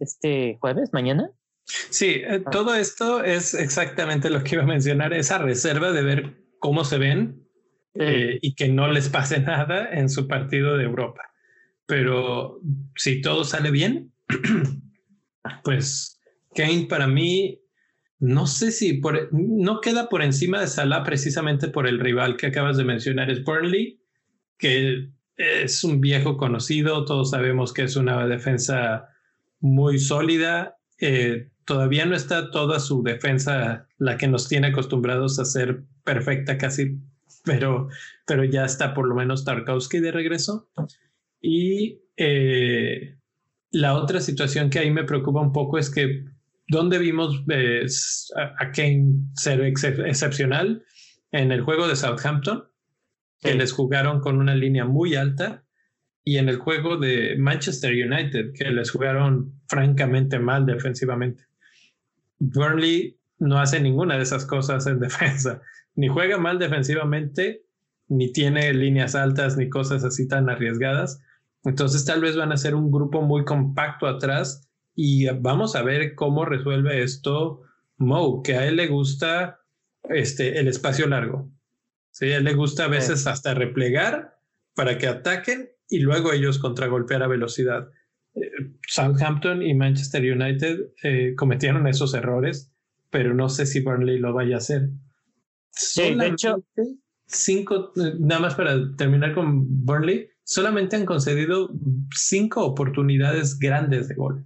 este 0.00 0.56
jueves, 0.60 0.90
mañana. 0.92 1.30
Sí, 1.64 2.22
eh, 2.24 2.42
ah. 2.44 2.50
todo 2.50 2.74
esto 2.74 3.22
es 3.22 3.54
exactamente 3.54 4.30
lo 4.30 4.42
que 4.42 4.54
iba 4.56 4.64
a 4.64 4.66
mencionar, 4.66 5.12
esa 5.12 5.38
reserva 5.38 5.92
de 5.92 6.02
ver 6.02 6.36
cómo 6.58 6.84
se 6.84 6.98
ven 6.98 7.46
eh, 7.94 8.38
y 8.40 8.54
que 8.54 8.68
no 8.68 8.90
les 8.90 9.08
pase 9.08 9.40
nada 9.40 9.88
en 9.92 10.08
su 10.08 10.26
partido 10.26 10.76
de 10.76 10.84
Europa 10.84 11.28
pero 11.88 12.60
si 12.96 13.22
todo 13.22 13.44
sale 13.44 13.70
bien, 13.70 14.12
pues 15.64 16.20
Kane 16.54 16.86
para 16.86 17.06
mí, 17.06 17.62
no 18.18 18.46
sé 18.46 18.72
si 18.72 18.92
por, 18.92 19.30
no 19.32 19.80
queda 19.80 20.10
por 20.10 20.20
encima 20.20 20.60
de 20.60 20.66
Salah 20.66 21.02
precisamente 21.02 21.68
por 21.68 21.86
el 21.86 21.98
rival 21.98 22.36
que 22.36 22.48
acabas 22.48 22.76
de 22.76 22.84
mencionar, 22.84 23.30
es 23.30 23.42
Burnley, 23.42 24.02
que 24.58 25.08
es 25.38 25.84
un 25.84 26.00
viejo 26.00 26.36
conocido, 26.36 27.04
todos 27.04 27.30
sabemos 27.30 27.72
que 27.72 27.84
es 27.84 27.96
una 27.96 28.26
defensa 28.26 29.08
muy 29.60 29.98
sólida, 29.98 30.76
eh, 31.00 31.48
todavía 31.64 32.04
no 32.06 32.16
está 32.16 32.50
toda 32.50 32.80
su 32.80 33.02
defensa 33.02 33.86
la 33.98 34.16
que 34.16 34.26
nos 34.26 34.48
tiene 34.48 34.68
acostumbrados 34.68 35.38
a 35.38 35.44
ser 35.44 35.84
perfecta 36.04 36.58
casi, 36.58 36.98
pero, 37.44 37.88
pero 38.26 38.44
ya 38.44 38.64
está 38.64 38.94
por 38.94 39.06
lo 39.06 39.14
menos 39.14 39.44
Tarkowski 39.44 40.00
de 40.00 40.10
regreso. 40.12 40.68
Y 41.40 42.00
eh, 42.16 43.16
la 43.70 43.94
otra 43.94 44.20
situación 44.20 44.70
que 44.70 44.80
ahí 44.80 44.90
me 44.90 45.04
preocupa 45.04 45.40
un 45.40 45.52
poco 45.52 45.78
es 45.78 45.88
que 45.88 46.24
donde 46.66 46.98
vimos 46.98 47.44
eh, 47.50 47.86
a 48.34 48.72
Kane 48.72 49.14
ser 49.34 49.60
excepcional 49.60 50.84
en 51.30 51.52
el 51.52 51.62
juego 51.62 51.86
de 51.86 51.96
Southampton, 51.96 52.64
que 53.40 53.54
les 53.54 53.72
jugaron 53.72 54.20
con 54.20 54.38
una 54.38 54.54
línea 54.54 54.84
muy 54.84 55.14
alta, 55.14 55.64
y 56.24 56.36
en 56.36 56.50
el 56.50 56.56
juego 56.56 56.98
de 56.98 57.36
Manchester 57.38 57.92
United, 57.92 58.52
que 58.52 58.70
les 58.70 58.90
jugaron 58.90 59.54
francamente 59.66 60.38
mal 60.38 60.66
defensivamente. 60.66 61.44
Burnley 62.38 63.18
no 63.38 63.58
hace 63.58 63.80
ninguna 63.80 64.16
de 64.16 64.24
esas 64.24 64.44
cosas 64.44 64.86
en 64.86 64.98
defensa, 65.00 65.62
ni 65.94 66.08
juega 66.08 66.36
mal 66.36 66.58
defensivamente, 66.58 67.64
ni 68.08 68.30
tiene 68.32 68.72
líneas 68.74 69.14
altas, 69.14 69.56
ni 69.56 69.68
cosas 69.68 70.04
así 70.04 70.28
tan 70.28 70.50
arriesgadas. 70.50 71.22
Entonces 71.64 72.04
tal 72.04 72.20
vez 72.20 72.36
van 72.36 72.52
a 72.52 72.56
ser 72.56 72.74
un 72.74 72.90
grupo 72.90 73.22
muy 73.22 73.44
compacto 73.44 74.06
atrás 74.06 74.68
y 74.94 75.28
vamos 75.30 75.76
a 75.76 75.82
ver 75.82 76.14
cómo 76.14 76.44
resuelve 76.44 77.02
esto 77.02 77.62
Mo, 77.96 78.42
que 78.42 78.54
a 78.54 78.66
él 78.66 78.76
le 78.76 78.86
gusta 78.86 79.58
este, 80.04 80.60
el 80.60 80.68
espacio 80.68 81.06
largo. 81.08 81.50
¿Sí? 82.18 82.32
A 82.32 82.38
él 82.38 82.44
le 82.44 82.54
gusta 82.54 82.84
a 82.84 82.88
veces 82.88 83.26
hasta 83.26 83.54
replegar 83.54 84.36
para 84.74 84.98
que 84.98 85.06
ataquen 85.06 85.70
y 85.88 86.00
luego 86.00 86.32
ellos 86.32 86.58
contragolpear 86.58 87.22
a 87.22 87.28
velocidad. 87.28 87.88
Eh, 88.34 88.50
Southampton 88.88 89.62
y 89.62 89.74
Manchester 89.74 90.22
United 90.22 90.80
eh, 91.04 91.34
cometieron 91.36 91.86
esos 91.86 92.14
errores, 92.14 92.72
pero 93.10 93.34
no 93.34 93.48
sé 93.48 93.66
si 93.66 93.80
Burnley 93.80 94.18
lo 94.18 94.32
vaya 94.32 94.56
a 94.56 94.58
hacer. 94.58 94.90
Sí, 95.70 96.14
de 96.14 96.26
hecho, 96.26 96.64
cinco, 97.26 97.92
eh, 97.96 98.14
nada 98.18 98.40
más 98.40 98.54
para 98.56 98.74
terminar 98.96 99.34
con 99.34 99.84
Burnley, 99.84 100.28
solamente 100.42 100.96
han 100.96 101.06
concedido 101.06 101.70
cinco 102.14 102.64
oportunidades 102.64 103.58
grandes 103.58 104.08
de 104.08 104.14
gol. 104.16 104.44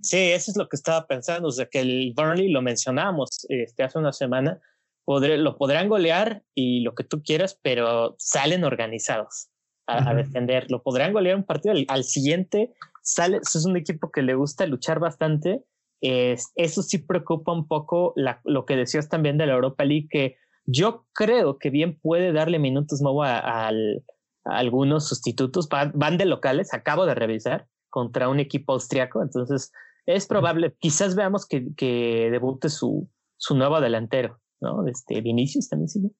Sí, 0.00 0.18
eso 0.18 0.52
es 0.52 0.56
lo 0.56 0.68
que 0.68 0.76
estaba 0.76 1.06
pensando, 1.08 1.48
o 1.48 1.52
sea, 1.52 1.66
que 1.66 1.80
el 1.80 2.12
Burnley 2.14 2.50
lo 2.50 2.62
mencionamos 2.62 3.44
este, 3.48 3.82
hace 3.82 3.98
una 3.98 4.12
semana, 4.12 4.60
lo 5.06 5.56
podrán 5.58 5.88
golear 5.88 6.42
y 6.54 6.80
lo 6.80 6.94
que 6.94 7.04
tú 7.04 7.22
quieras, 7.22 7.58
pero 7.62 8.14
salen 8.18 8.64
organizados 8.64 9.48
a, 9.86 10.14
defender, 10.14 10.70
lo 10.70 10.82
podrán 10.82 11.12
golear 11.12 11.36
un 11.36 11.44
partido, 11.44 11.74
al, 11.88 12.04
siguiente 12.04 12.72
sale, 13.02 13.36
es 13.36 13.66
un 13.66 13.76
equipo 13.76 14.10
que 14.10 14.22
le 14.22 14.34
gusta 14.34 14.66
luchar 14.66 14.98
bastante, 14.98 15.62
eso 16.00 16.82
sí 16.82 16.98
preocupa 16.98 17.52
un 17.52 17.68
poco 17.68 18.14
lo 18.44 18.64
que 18.64 18.76
decías 18.76 19.08
también 19.08 19.36
de 19.36 19.46
la 19.46 19.54
Europa 19.54 19.84
League, 19.84 20.08
que 20.10 20.36
yo 20.64 21.06
creo 21.12 21.58
que 21.58 21.68
bien 21.68 21.98
puede 22.00 22.32
darle 22.32 22.58
minutos 22.58 23.02
nuevo 23.02 23.22
al 23.22 24.02
algunos 24.44 25.08
sustitutos 25.08 25.68
van 25.68 26.18
de 26.18 26.26
locales, 26.26 26.74
acabo 26.74 27.06
de 27.06 27.14
revisar, 27.14 27.66
contra 27.88 28.28
un 28.28 28.40
equipo 28.40 28.72
austriaco, 28.72 29.22
entonces 29.22 29.72
es 30.06 30.26
probable, 30.26 30.74
quizás 30.78 31.14
veamos 31.14 31.46
que, 31.46 31.74
que 31.76 32.28
debute 32.30 32.68
su, 32.68 33.08
su 33.36 33.56
nuevo 33.56 33.80
delantero, 33.80 34.40
¿no? 34.64 34.86
Este 34.88 35.20
Vinicius 35.20 35.68
también 35.68 35.88
sigue, 35.88 36.10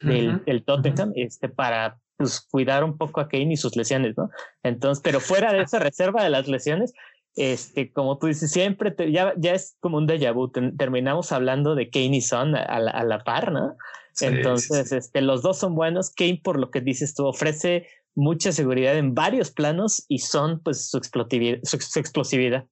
del, 0.00 0.64
Tottenham, 0.64 1.12
este, 1.14 1.48
para 1.48 2.00
pues, 2.16 2.40
cuidar 2.40 2.82
un 2.82 2.98
poco 2.98 3.20
a 3.20 3.28
Kane 3.28 3.52
y 3.52 3.56
sus 3.56 3.76
lesiones, 3.76 4.16
¿no? 4.16 4.30
Entonces, 4.64 5.02
pero 5.02 5.20
fuera 5.20 5.52
de 5.52 5.62
esa 5.62 5.78
reserva 5.78 6.24
de 6.24 6.30
las 6.30 6.48
lesiones, 6.48 6.92
este, 7.36 7.92
como 7.92 8.18
tú 8.18 8.26
dices, 8.26 8.50
siempre 8.50 8.94
ya, 9.12 9.34
ya 9.36 9.54
es 9.54 9.76
como 9.78 9.98
un 9.98 10.08
déjà 10.08 10.32
vu, 10.32 10.50
terminamos 10.50 11.30
hablando 11.30 11.76
de 11.76 11.88
Kane 11.88 12.16
y 12.16 12.20
Son 12.20 12.56
a, 12.56 12.62
a 12.62 13.04
la 13.04 13.18
par, 13.22 13.52
¿no? 13.52 13.76
Entonces, 14.20 14.92
Este, 14.92 15.20
los 15.20 15.42
dos 15.42 15.58
son 15.58 15.74
buenos. 15.74 16.10
Kane, 16.10 16.40
por 16.42 16.58
lo 16.58 16.70
que 16.70 16.80
dices 16.80 17.14
tú, 17.14 17.26
ofrece 17.26 17.86
mucha 18.14 18.52
seguridad 18.52 18.96
en 18.96 19.14
varios 19.14 19.50
planos 19.50 20.04
y 20.08 20.18
son 20.18 20.60
pues 20.60 20.88
su 20.88 20.98
explosividad. 20.98 21.58
Su, 21.62 21.76
explosividad 21.98 22.66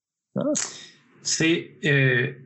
Sí, 1.22 1.78
eh, 1.82 2.36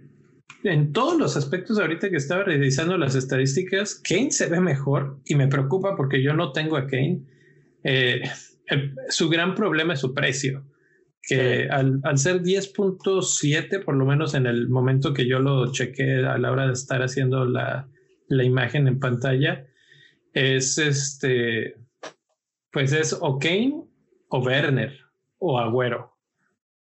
en 0.64 0.92
todos 0.92 1.18
los 1.18 1.36
aspectos 1.36 1.78
ahorita 1.78 2.10
que 2.10 2.16
estaba 2.16 2.44
revisando 2.44 2.96
las 2.96 3.14
estadísticas, 3.14 3.94
Kane 3.96 4.30
se 4.30 4.48
ve 4.48 4.60
mejor 4.60 5.20
y 5.24 5.34
me 5.34 5.48
preocupa 5.48 5.96
porque 5.96 6.22
yo 6.22 6.34
no 6.34 6.52
tengo 6.52 6.76
a 6.76 6.86
Kane. 6.86 7.22
Eh, 7.84 8.22
su 9.08 9.28
gran 9.28 9.54
problema 9.54 9.94
es 9.94 10.00
su 10.00 10.14
precio. 10.14 10.64
que 11.22 11.68
al, 11.70 12.00
al, 12.02 12.18
ser 12.18 12.42
10.7, 12.42 13.84
por 13.84 13.96
lo 13.96 14.04
menos 14.04 14.34
en 14.34 14.46
el 14.46 14.68
momento 14.68 15.12
que 15.12 15.26
yo 15.26 15.38
lo 15.38 15.70
chequé 15.70 16.16
a 16.24 16.38
la 16.38 16.50
hora 16.50 16.66
de 16.66 16.72
estar 16.72 17.02
haciendo 17.02 17.44
la, 17.44 17.88
la 18.28 18.44
imagen 18.44 18.88
en 18.88 18.98
pantalla, 18.98 19.66
es 20.32 20.78
este, 20.78 21.76
pues 22.72 22.92
es 22.92 23.16
o 23.20 23.38
Kane 23.38 23.84
o 24.28 24.38
Werner 24.40 24.98
o 25.38 25.58
Agüero. 25.58 26.12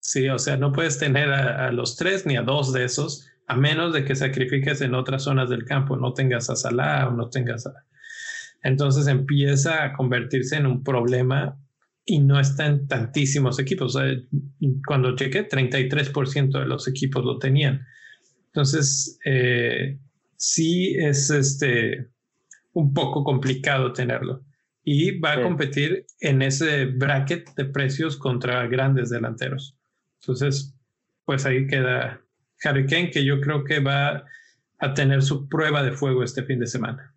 Sí, 0.01 0.29
o 0.29 0.39
sea, 0.39 0.57
no 0.57 0.73
puedes 0.73 0.99
tener 0.99 1.31
a, 1.31 1.73
los 1.73 1.97
tres 1.97 2.27
ni 2.27 2.37
a 2.37 2.43
dos 2.43 2.73
de 2.73 2.85
esos, 2.85 3.29
a 3.47 3.57
menos 3.57 3.93
de 3.93 4.05
que 4.05 4.17
sacrifiques 4.17 4.81
en 4.81 4.95
otras 4.95 5.25
zonas 5.25 5.49
del 5.49 5.65
campo, 5.65 5.97
no 5.97 6.13
tengas 6.13 6.51
a 6.51 6.57
Salah 6.57 7.09
o 7.09 7.13
no 7.13 7.29
tengas 7.29 7.67
a... 7.67 7.85
Entonces 8.63 9.07
empieza 9.07 9.85
a 9.85 9.93
convertirse 9.93 10.57
en 10.57 10.67
un 10.67 10.83
problema 10.83 11.57
y 12.05 12.21
no 12.21 12.41
está 12.41 12.67
en 12.67 12.89
tantísimos 12.89 13.59
equipos. 13.59 13.97
cuando 14.87 15.15
chequé, 15.15 15.49
33% 15.49 16.59
de 16.59 16.67
los 16.67 16.89
equipos 16.89 17.25
lo 17.25 17.39
tenían. 17.39 17.87
Entonces, 18.47 19.19
eh, 19.25 19.99
sí 20.37 20.95
es 20.99 21.31
este, 21.31 22.09
un 22.73 22.95
poco 22.95 23.23
complicado 23.23 23.93
tenerlo. 23.93 24.45
Y 24.83 25.19
va 25.19 25.33
a 25.33 25.43
competir 25.43 26.07
en 26.21 26.43
ese 26.43 26.87
bracket 26.87 27.55
de 27.57 27.65
precios 27.65 28.17
contra 28.17 28.67
grandes 28.69 29.11
delanteros. 29.11 29.77
Entonces, 30.21 30.77
pues 31.25 31.45
ahí 31.45 31.67
queda 31.67 32.21
Harry 32.65 32.87
Kane, 32.87 33.11
que 33.11 33.25
yo 33.25 33.41
creo 33.41 33.65
que 33.65 33.81
va 33.81 34.25
a 34.79 34.95
tener 34.95 35.23
su 35.23 35.49
prueba 35.49 35.83
de 35.83 35.93
fuego 35.93 36.23
este 36.23 36.43
fin 36.43 36.59
de 36.59 36.67
semana. 36.67 37.15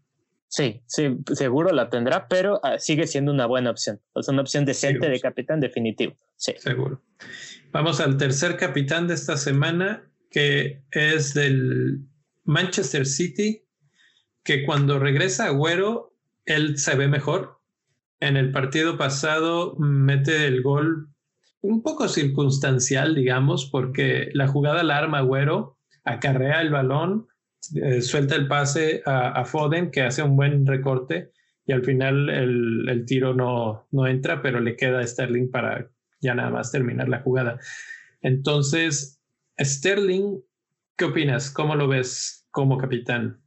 Sí, 0.48 0.82
sí, 0.88 1.16
seguro 1.34 1.72
la 1.72 1.90
tendrá, 1.90 2.28
pero 2.28 2.60
ah, 2.64 2.80
sigue 2.80 3.06
siendo 3.06 3.32
una 3.32 3.46
buena 3.46 3.70
opción. 3.70 4.02
Es 4.16 4.28
una 4.30 4.42
opción 4.42 4.66
decente 4.66 5.08
de 5.08 5.20
capitán 5.20 5.60
definitivo. 5.60 6.16
Sí. 6.38 6.54
Seguro. 6.58 7.04
Vamos 7.72 8.00
al 8.00 8.18
tercer 8.18 8.58
capitán 8.58 9.08
de 9.08 9.14
esta 9.14 9.38
semana, 9.38 10.10
que 10.32 10.82
es 10.92 11.36
del 11.36 12.00
Manchester 12.46 13.06
City, 13.06 13.64
que 14.44 14.66
cuando 14.66 14.98
regresa 14.98 15.46
Agüero, 15.46 16.16
él 16.46 16.80
se 16.80 16.96
ve 16.96 17.08
mejor. 17.08 17.60
En 18.20 18.36
el 18.36 18.52
partido 18.52 18.98
pasado 18.98 19.76
mete 19.78 20.48
el 20.48 20.64
gol 20.64 21.10
un 21.62 21.82
poco 21.82 22.08
circunstancial, 22.08 23.16
digamos, 23.16 23.70
porque 23.70 24.30
la 24.34 24.48
jugada 24.48 24.84
la 24.84 24.98
arma 24.98 25.20
Agüero, 25.20 25.78
acarrea 26.04 26.62
el 26.62 26.72
balón, 26.72 27.28
eh, 27.76 28.02
suelta 28.02 28.36
el 28.36 28.48
pase 28.48 29.02
a, 29.06 29.44
Foden, 29.46 29.92
que 29.92 30.02
hace 30.02 30.24
un 30.24 30.36
buen 30.36 30.66
recorte, 30.66 31.32
y 31.66 31.74
al 31.74 31.84
final 31.84 32.30
el, 32.30 33.04
tiro 33.06 33.34
no, 33.34 33.88
no, 33.92 34.08
entra, 34.08 34.42
pero 34.42 34.60
le 34.60 34.76
queda 34.76 35.00
a 35.00 35.08
Sterling 35.08 35.52
para 35.52 35.90
ya 36.22 36.34
nada 36.34 36.50
más 36.50 36.72
terminar 36.72 37.10
la 37.10 37.22
jugada. 37.22 37.60
Entonces, 38.22 39.22
Sterling, 39.60 40.42
¿qué 40.98 41.06
opinas? 41.06 41.52
¿Cómo 41.52 41.76
lo 41.76 41.88
ves 41.88 42.48
como 42.52 42.78
capitán? 42.78 43.40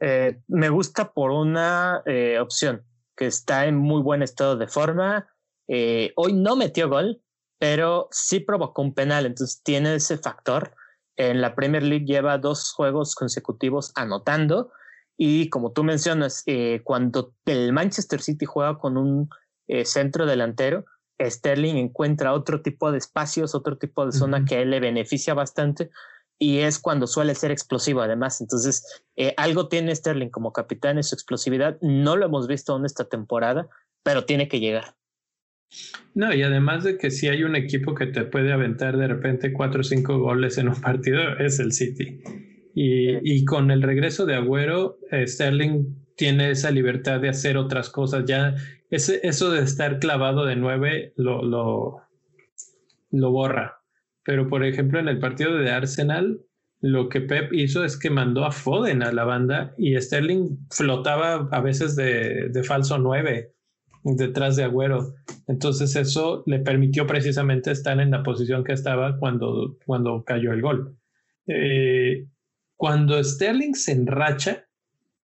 Eh, 0.00 0.40
me 0.48 0.68
gusta 0.68 1.12
por 1.12 1.32
una 1.32 2.02
eh, 2.06 2.38
opción, 2.38 2.82
que 3.16 3.26
está 3.26 3.66
en 3.66 3.76
muy 3.76 4.00
buen 4.02 4.22
estado 4.22 4.56
de 4.56 4.68
forma. 4.68 5.28
hoy 5.66 6.32
no 6.32 6.56
metió 6.56 6.88
gol, 6.88 7.20
pero 7.58 8.08
sí 8.10 8.40
provocó 8.40 8.82
un 8.82 8.94
penal, 8.94 9.26
entonces 9.26 9.62
tiene 9.62 9.94
ese 9.94 10.18
factor 10.18 10.74
en 11.16 11.40
la 11.40 11.54
Premier 11.54 11.82
League 11.82 12.06
lleva 12.06 12.38
dos 12.38 12.72
juegos 12.72 13.14
consecutivos 13.14 13.92
anotando 13.94 14.70
y 15.16 15.48
como 15.48 15.72
tú 15.72 15.82
mencionas, 15.82 16.42
eh, 16.46 16.82
cuando 16.84 17.34
el 17.46 17.72
Manchester 17.72 18.20
City 18.20 18.44
juega 18.44 18.78
con 18.78 18.98
un 18.98 19.30
eh, 19.66 19.84
centro 19.84 20.26
delantero, 20.26 20.84
Sterling 21.18 21.76
encuentra 21.76 22.34
otro 22.34 22.60
tipo 22.60 22.92
de 22.92 22.98
espacios, 22.98 23.54
otro 23.54 23.78
tipo 23.78 24.04
de 24.04 24.12
zona 24.12 24.44
que 24.44 24.56
a 24.56 24.60
él 24.60 24.70
le 24.70 24.80
beneficia 24.80 25.32
bastante 25.32 25.90
y 26.38 26.58
es 26.58 26.78
cuando 26.78 27.06
suele 27.06 27.34
ser 27.34 27.50
explosivo 27.50 28.02
además. 28.02 28.42
Entonces, 28.42 29.02
eh, 29.16 29.32
algo 29.38 29.68
tiene 29.68 29.96
Sterling 29.96 30.28
como 30.28 30.52
capitán 30.52 30.98
en 30.98 31.04
su 31.04 31.14
explosividad. 31.14 31.78
No 31.80 32.16
lo 32.16 32.26
hemos 32.26 32.46
visto 32.46 32.74
aún 32.74 32.84
esta 32.84 33.08
temporada, 33.08 33.68
pero 34.02 34.26
tiene 34.26 34.48
que 34.48 34.60
llegar. 34.60 34.94
No, 36.14 36.34
y 36.34 36.42
además 36.42 36.84
de 36.84 36.96
que 36.96 37.10
si 37.10 37.28
hay 37.28 37.44
un 37.44 37.56
equipo 37.56 37.94
que 37.94 38.06
te 38.06 38.24
puede 38.24 38.52
aventar 38.52 38.96
de 38.96 39.08
repente 39.08 39.52
cuatro 39.52 39.80
o 39.80 39.84
cinco 39.84 40.18
goles 40.18 40.56
en 40.58 40.68
un 40.68 40.80
partido, 40.80 41.36
es 41.38 41.58
el 41.58 41.72
City. 41.72 42.20
Y, 42.74 43.44
con 43.46 43.70
el 43.70 43.82
regreso 43.82 44.26
de 44.26 44.34
Agüero, 44.34 44.98
eh, 45.10 45.26
Sterling 45.26 45.94
tiene 46.14 46.50
esa 46.50 46.70
libertad 46.70 47.20
de 47.20 47.30
hacer 47.30 47.56
otras 47.56 47.88
cosas. 47.88 48.24
Ya 48.26 48.54
ese, 48.90 49.20
eso 49.22 49.50
de 49.50 49.62
estar 49.62 49.98
clavado 49.98 50.44
de 50.44 50.56
nueve 50.56 51.12
lo, 51.16 51.42
lo, 51.42 52.02
lo 53.10 53.30
borra. 53.30 53.80
Pero 54.24 54.48
por 54.48 54.64
ejemplo, 54.64 54.98
en 54.98 55.08
el 55.08 55.18
partido 55.18 55.56
de 55.56 55.70
Arsenal, 55.70 56.40
lo 56.80 57.08
que 57.08 57.22
Pep 57.22 57.52
hizo 57.54 57.84
es 57.84 57.98
que 57.98 58.10
mandó 58.10 58.44
a 58.44 58.52
Foden 58.52 59.02
a 59.02 59.12
la 59.12 59.24
banda 59.24 59.74
y 59.78 59.98
Sterling 59.98 60.66
flotaba 60.70 61.48
a 61.52 61.60
veces 61.60 61.96
de, 61.96 62.48
de 62.50 62.62
falso 62.62 62.98
nueve 62.98 63.55
detrás 64.14 64.54
de 64.56 64.64
Agüero. 64.64 65.14
Entonces 65.48 65.96
eso 65.96 66.44
le 66.46 66.60
permitió 66.60 67.06
precisamente 67.06 67.72
estar 67.72 68.00
en 68.00 68.12
la 68.12 68.22
posición 68.22 68.62
que 68.62 68.72
estaba 68.72 69.18
cuando, 69.18 69.78
cuando 69.84 70.22
cayó 70.24 70.52
el 70.52 70.62
gol. 70.62 70.96
Eh, 71.48 72.26
cuando 72.76 73.22
Sterling 73.22 73.74
se 73.74 73.92
enracha, 73.92 74.66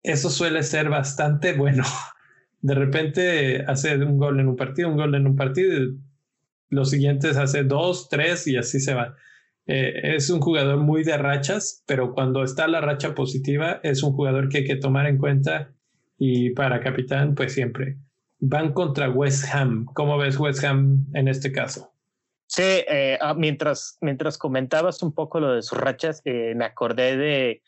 eso 0.03 0.31
suele 0.31 0.63
ser 0.63 0.89
bastante 0.89 1.53
bueno. 1.53 1.85
De 2.63 2.75
repente 2.75 3.65
hace 3.67 3.97
un 3.97 4.19
gol 4.19 4.41
en 4.41 4.49
un 4.49 4.57
partido, 4.57 4.89
un 4.89 4.97
gol 4.97 5.15
en 5.15 5.27
un 5.27 5.37
partido, 5.37 5.79
los 6.69 6.91
siguientes 6.91 7.37
hace 7.37 7.65
dos, 7.65 8.09
tres 8.09 8.47
y 8.47 8.57
así 8.57 8.81
se 8.81 8.95
va. 8.95 9.17
Eh, 9.67 10.15
es 10.17 10.31
un 10.31 10.41
jugador 10.41 10.79
muy 10.79 11.05
de 11.05 11.17
rachas, 11.17 11.83
pero 11.87 12.13
cuando 12.13 12.45
está 12.45 12.67
la 12.67 12.81
racha 12.81 13.15
positiva 13.15 13.81
es 13.83 14.03
un 14.03 14.13
jugador 14.13 14.49
que 14.49 14.59
hay 14.59 14.65
que 14.65 14.77
tomar 14.77 15.07
en 15.07 15.19
cuenta 15.19 15.73
y 16.19 16.51
para 16.51 16.81
capitán 16.81 17.35
pues 17.35 17.55
siempre 17.55 17.97
van 18.41 18.73
contra 18.73 19.11
West 19.11 19.55
Ham. 19.55 19.87
¿Cómo 19.95 20.19
ves 20.19 20.39
West 20.39 20.65
Ham 20.65 21.07
en 21.15 21.29
este 21.29 21.53
caso? 21.53 21.93
Sí, 22.47 22.63
eh, 22.65 23.17
ah, 23.21 23.35
mientras, 23.35 23.97
mientras 24.01 24.37
comentabas 24.37 25.03
un 25.03 25.15
poco 25.15 25.39
lo 25.39 25.53
de 25.53 25.63
sus 25.63 25.79
rachas, 25.79 26.21
eh, 26.25 26.55
me 26.57 26.65
acordé 26.65 27.17
de, 27.17 27.63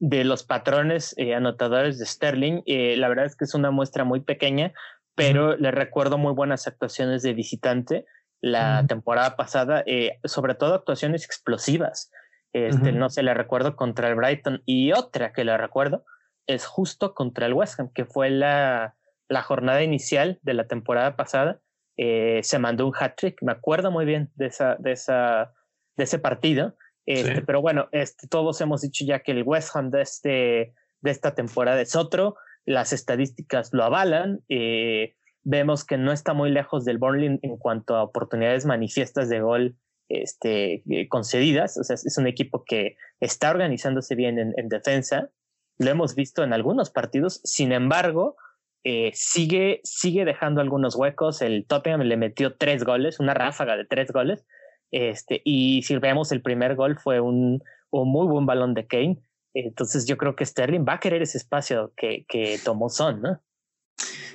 de 0.00 0.24
los 0.24 0.42
patrones 0.42 1.14
eh, 1.18 1.34
anotadores 1.34 1.98
de 1.98 2.06
Sterling. 2.06 2.62
la 2.66 3.08
verdad 3.08 3.26
es 3.26 3.36
que 3.36 3.44
es 3.44 3.54
una 3.54 3.70
muestra 3.70 4.02
muy 4.02 4.20
pequeña, 4.20 4.72
pero 5.14 5.56
le 5.56 5.70
recuerdo 5.70 6.18
muy 6.18 6.32
buenas 6.32 6.66
actuaciones 6.66 7.22
de 7.22 7.34
visitante 7.34 8.06
la 8.40 8.84
temporada 8.86 9.36
pasada, 9.36 9.84
sobre 10.24 10.54
todo 10.54 10.74
actuaciones 10.74 11.24
explosivas. 11.24 12.10
Este, 12.52 12.92
No 12.92 13.08
se 13.08 13.22
le 13.22 13.32
recuerdo 13.32 13.74
contra 13.74 14.08
el 14.08 14.16
Brighton 14.16 14.62
y 14.66 14.92
otra 14.92 15.32
que 15.32 15.44
le 15.44 15.56
recuerdo 15.56 16.04
es 16.46 16.66
justo 16.66 17.14
contra 17.14 17.46
el 17.46 17.54
West 17.54 17.80
Ham, 17.80 17.90
que 17.94 18.04
fue 18.04 18.28
la, 18.28 18.96
la 19.28 19.42
jornada 19.42 19.82
inicial 19.82 20.38
de 20.42 20.54
la 20.54 20.66
temporada 20.66 21.16
pasada, 21.16 21.60
eh, 21.96 22.40
se 22.42 22.58
mandó 22.58 22.86
un 22.86 22.94
hat-trick. 22.98 23.40
Me 23.42 23.52
acuerdo 23.52 23.90
muy 23.90 24.04
bien 24.04 24.30
de, 24.34 24.46
esa, 24.46 24.76
de, 24.78 24.92
esa, 24.92 25.52
de 25.96 26.04
ese 26.04 26.18
partido. 26.18 26.76
Este, 27.06 27.42
pero 27.42 27.60
bueno, 27.60 27.88
este, 27.92 28.28
todos 28.28 28.60
hemos 28.60 28.80
dicho 28.80 29.04
ya 29.04 29.20
que 29.20 29.32
el 29.32 29.42
West 29.42 29.76
Ham 29.76 29.90
de, 29.90 30.02
este, 30.02 30.74
de 31.00 31.10
esta 31.10 31.34
temporada 31.34 31.80
es 31.80 31.94
otro. 31.96 32.36
Las 32.64 32.92
estadísticas 32.92 33.70
lo 33.72 33.84
avalan. 33.84 34.40
Eh, 34.48 35.14
vemos 35.42 35.84
que 35.84 35.98
no 35.98 36.12
está 36.12 36.32
muy 36.32 36.50
lejos 36.50 36.84
del 36.84 36.98
Burnley 36.98 37.38
en 37.42 37.56
cuanto 37.58 37.94
a 37.94 38.02
oportunidades 38.02 38.64
manifiestas 38.64 39.28
de 39.28 39.40
gol 39.40 39.76
este, 40.08 40.82
eh, 40.90 41.08
concedidas. 41.08 41.76
O 41.76 41.84
sea, 41.84 41.94
es 41.94 42.18
un 42.18 42.26
equipo 42.26 42.64
que 42.64 42.96
está 43.20 43.50
organizándose 43.50 44.14
bien 44.14 44.38
en, 44.38 44.54
en 44.56 44.68
defensa. 44.68 45.30
Lo 45.78 45.90
hemos 45.90 46.14
visto 46.14 46.42
en 46.42 46.52
algunos 46.52 46.90
partidos. 46.90 47.40
Sin 47.44 47.72
embargo, 47.72 48.36
eh, 48.84 49.10
sigue, 49.14 49.80
sigue 49.82 50.24
dejando 50.24 50.60
algunos 50.60 50.94
huecos. 50.94 51.40
El 51.40 51.66
Tottenham 51.66 52.02
le 52.02 52.16
metió 52.16 52.54
tres 52.54 52.84
goles, 52.84 53.18
una 53.18 53.34
ráfaga 53.34 53.76
de 53.76 53.86
tres 53.86 54.12
goles. 54.12 54.44
Este, 54.90 55.40
y 55.44 55.82
si 55.82 55.96
vemos 55.96 56.30
el 56.30 56.42
primer 56.42 56.76
gol 56.76 56.98
fue 56.98 57.18
un, 57.18 57.62
un 57.90 58.08
muy 58.12 58.26
buen 58.26 58.46
balón 58.46 58.74
de 58.74 58.86
Kane. 58.86 59.18
Entonces 59.54 60.06
yo 60.06 60.16
creo 60.16 60.36
que 60.36 60.44
Sterling 60.44 60.84
va 60.86 60.94
a 60.94 61.00
querer 61.00 61.22
ese 61.22 61.38
espacio 61.38 61.92
que, 61.96 62.26
que 62.28 62.58
tomó 62.62 62.90
Son, 62.90 63.22
¿no? 63.22 63.40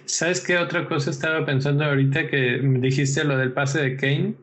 ¿Sabes 0.06 0.42
qué 0.42 0.58
otra 0.58 0.88
cosa 0.88 1.12
estaba 1.12 1.46
pensando 1.46 1.86
ahorita 1.86 2.28
que 2.28 2.60
dijiste 2.64 3.24
lo 3.24 3.38
del 3.38 3.54
pase 3.54 3.82
de 3.82 3.96
Kane? 3.96 4.34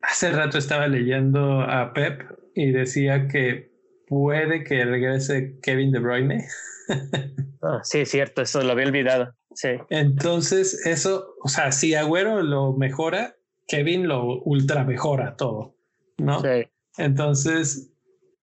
Hace 0.00 0.32
rato 0.32 0.58
estaba 0.58 0.88
leyendo 0.88 1.60
a 1.60 1.92
Pep 1.92 2.24
y 2.54 2.72
decía 2.72 3.28
que 3.28 3.70
puede 4.08 4.64
que 4.64 4.84
regrese 4.84 5.58
Kevin 5.62 5.92
De 5.92 6.00
Bruyne. 6.00 6.44
Ah, 7.66 7.80
sí, 7.82 8.00
es 8.00 8.10
cierto, 8.10 8.42
eso 8.42 8.62
lo 8.62 8.72
había 8.72 8.84
olvidado. 8.86 9.34
Sí. 9.54 9.70
Entonces, 9.90 10.86
eso, 10.86 11.34
o 11.42 11.48
sea, 11.48 11.72
si 11.72 11.94
Agüero 11.94 12.42
lo 12.42 12.74
mejora, 12.74 13.36
Kevin 13.66 14.08
lo 14.08 14.42
ultra 14.42 14.84
mejora 14.84 15.36
todo, 15.36 15.76
¿no? 16.18 16.40
Sí. 16.40 16.68
Entonces, 16.98 17.94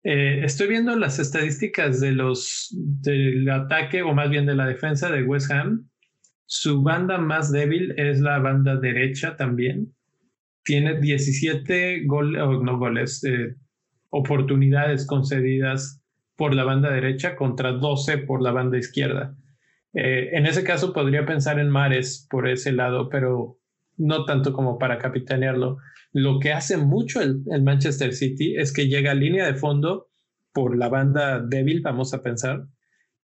eh, 0.04 0.44
estoy 0.44 0.68
viendo 0.68 0.94
las 0.96 1.18
estadísticas 1.18 2.00
de 2.00 2.12
los 2.12 2.68
del 2.76 3.48
ataque 3.48 4.02
o 4.02 4.12
más 4.12 4.28
bien 4.28 4.44
de 4.44 4.54
la 4.54 4.66
defensa 4.66 5.10
de 5.10 5.22
West 5.22 5.50
Ham. 5.50 5.88
Su 6.46 6.82
banda 6.82 7.16
más 7.16 7.50
débil 7.50 7.94
es 7.96 8.20
la 8.20 8.38
banda 8.38 8.76
derecha 8.76 9.36
también. 9.36 9.94
tiene 10.66 10.98
17 10.98 12.04
goles, 12.06 12.40
no 12.62 12.78
goles, 12.78 13.22
eh, 13.24 13.54
oportunidades 14.08 15.06
concedidas 15.06 16.02
por 16.36 16.54
la 16.54 16.64
banda 16.64 16.90
derecha 16.90 17.36
contra 17.36 17.72
12 17.72 18.18
por 18.18 18.40
la 18.40 18.50
banda 18.50 18.78
izquierda. 18.78 19.36
Eh, 19.94 20.30
en 20.32 20.46
ese 20.46 20.64
caso 20.64 20.92
podría 20.92 21.24
pensar 21.24 21.58
en 21.58 21.70
Mares 21.70 22.26
por 22.28 22.48
ese 22.48 22.72
lado, 22.72 23.08
pero 23.08 23.58
no 23.96 24.24
tanto 24.24 24.52
como 24.52 24.78
para 24.78 24.98
capitanearlo. 24.98 25.78
Lo 26.12 26.38
que 26.40 26.52
hace 26.52 26.76
mucho 26.76 27.20
el, 27.20 27.44
Manchester 27.62 28.12
City 28.12 28.56
es 28.56 28.72
que 28.72 28.88
llega 28.88 29.12
a 29.12 29.14
línea 29.14 29.46
de 29.46 29.54
fondo 29.54 30.08
por 30.52 30.76
la 30.76 30.88
banda 30.88 31.40
débil, 31.40 31.80
vamos 31.80 32.14
a 32.14 32.22
pensar, 32.22 32.66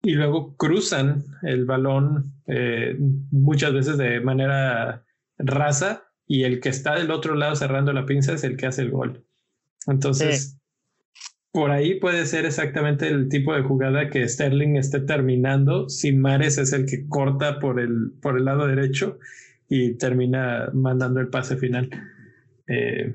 y 0.02 0.12
luego 0.12 0.56
cruzan 0.58 1.24
el 1.44 1.66
balón 1.66 2.34
eh, 2.48 2.98
muchas 3.32 3.74
veces 3.74 3.98
de 3.98 4.20
manera 4.20 5.06
rasa 5.38 6.04
y 6.28 6.44
el 6.44 6.60
que 6.60 6.70
está 6.70 6.96
del 6.96 7.12
otro 7.12 7.36
lado 7.36 7.56
cerrando 7.56 7.94
la 7.94 8.06
pinza 8.06 8.34
es 8.34 8.44
el 8.44 8.58
que 8.58 8.66
hace 8.66 8.82
el 8.82 8.92
gol. 8.92 9.26
Entonces, 9.88 10.62
por 11.54 11.70
ahí 11.70 12.00
puede 12.00 12.26
ser 12.26 12.46
exactamente 12.46 13.08
el 13.08 13.30
tipo 13.30 13.54
de 13.54 13.62
jugada 13.62 14.10
que 14.10 14.28
Sterling 14.28 14.76
esté 14.76 15.00
terminando. 15.02 15.88
Si 15.88 16.12
Mares 16.12 16.58
es 16.58 16.74
el 16.74 16.88
que 16.88 17.08
corta 17.08 17.60
por 17.60 17.80
el, 17.80 18.12
por 18.24 18.38
el 18.38 18.46
lado 18.46 18.66
derecho 18.66 19.20
y 19.70 19.94
termina 19.94 20.72
mandando 20.74 21.20
el 21.20 21.30
pase 21.30 21.56
final. 21.56 21.92
Eh, 22.68 23.14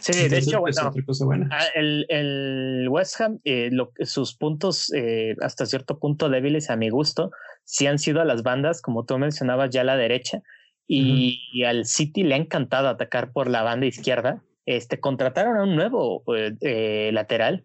sí, 0.00 0.26
de 0.26 0.38
hecho, 0.38 0.62
pues, 1.04 1.20
bueno, 1.20 1.48
ah, 1.50 1.66
el, 1.74 2.06
el, 2.08 2.88
West 2.88 3.20
Ham, 3.20 3.40
eh, 3.44 3.70
sus 4.04 4.34
puntos 4.34 4.90
eh, 4.94 5.36
hasta 5.42 5.66
cierto 5.66 5.98
punto 5.98 6.30
débiles 6.30 6.70
a 6.70 6.76
mi 6.76 6.88
gusto, 6.88 7.30
sí 7.64 7.86
han 7.86 7.98
sido 7.98 8.22
a 8.22 8.24
las 8.24 8.42
bandas, 8.42 8.80
como 8.80 9.04
tú 9.04 9.18
mencionabas, 9.18 9.68
ya 9.68 9.82
a 9.82 9.84
la 9.84 9.98
derecha, 9.98 10.42
y, 10.86 11.62
al 11.64 11.84
City 11.84 12.22
le 12.22 12.34
ha 12.34 12.38
encantado 12.38 12.88
atacar 12.88 13.32
por 13.32 13.50
la 13.50 13.62
banda 13.62 13.86
izquierda. 13.86 14.42
Este, 14.76 15.00
contrataron 15.00 15.56
a 15.56 15.64
un 15.64 15.74
nuevo 15.74 16.22
lateral, 16.26 17.64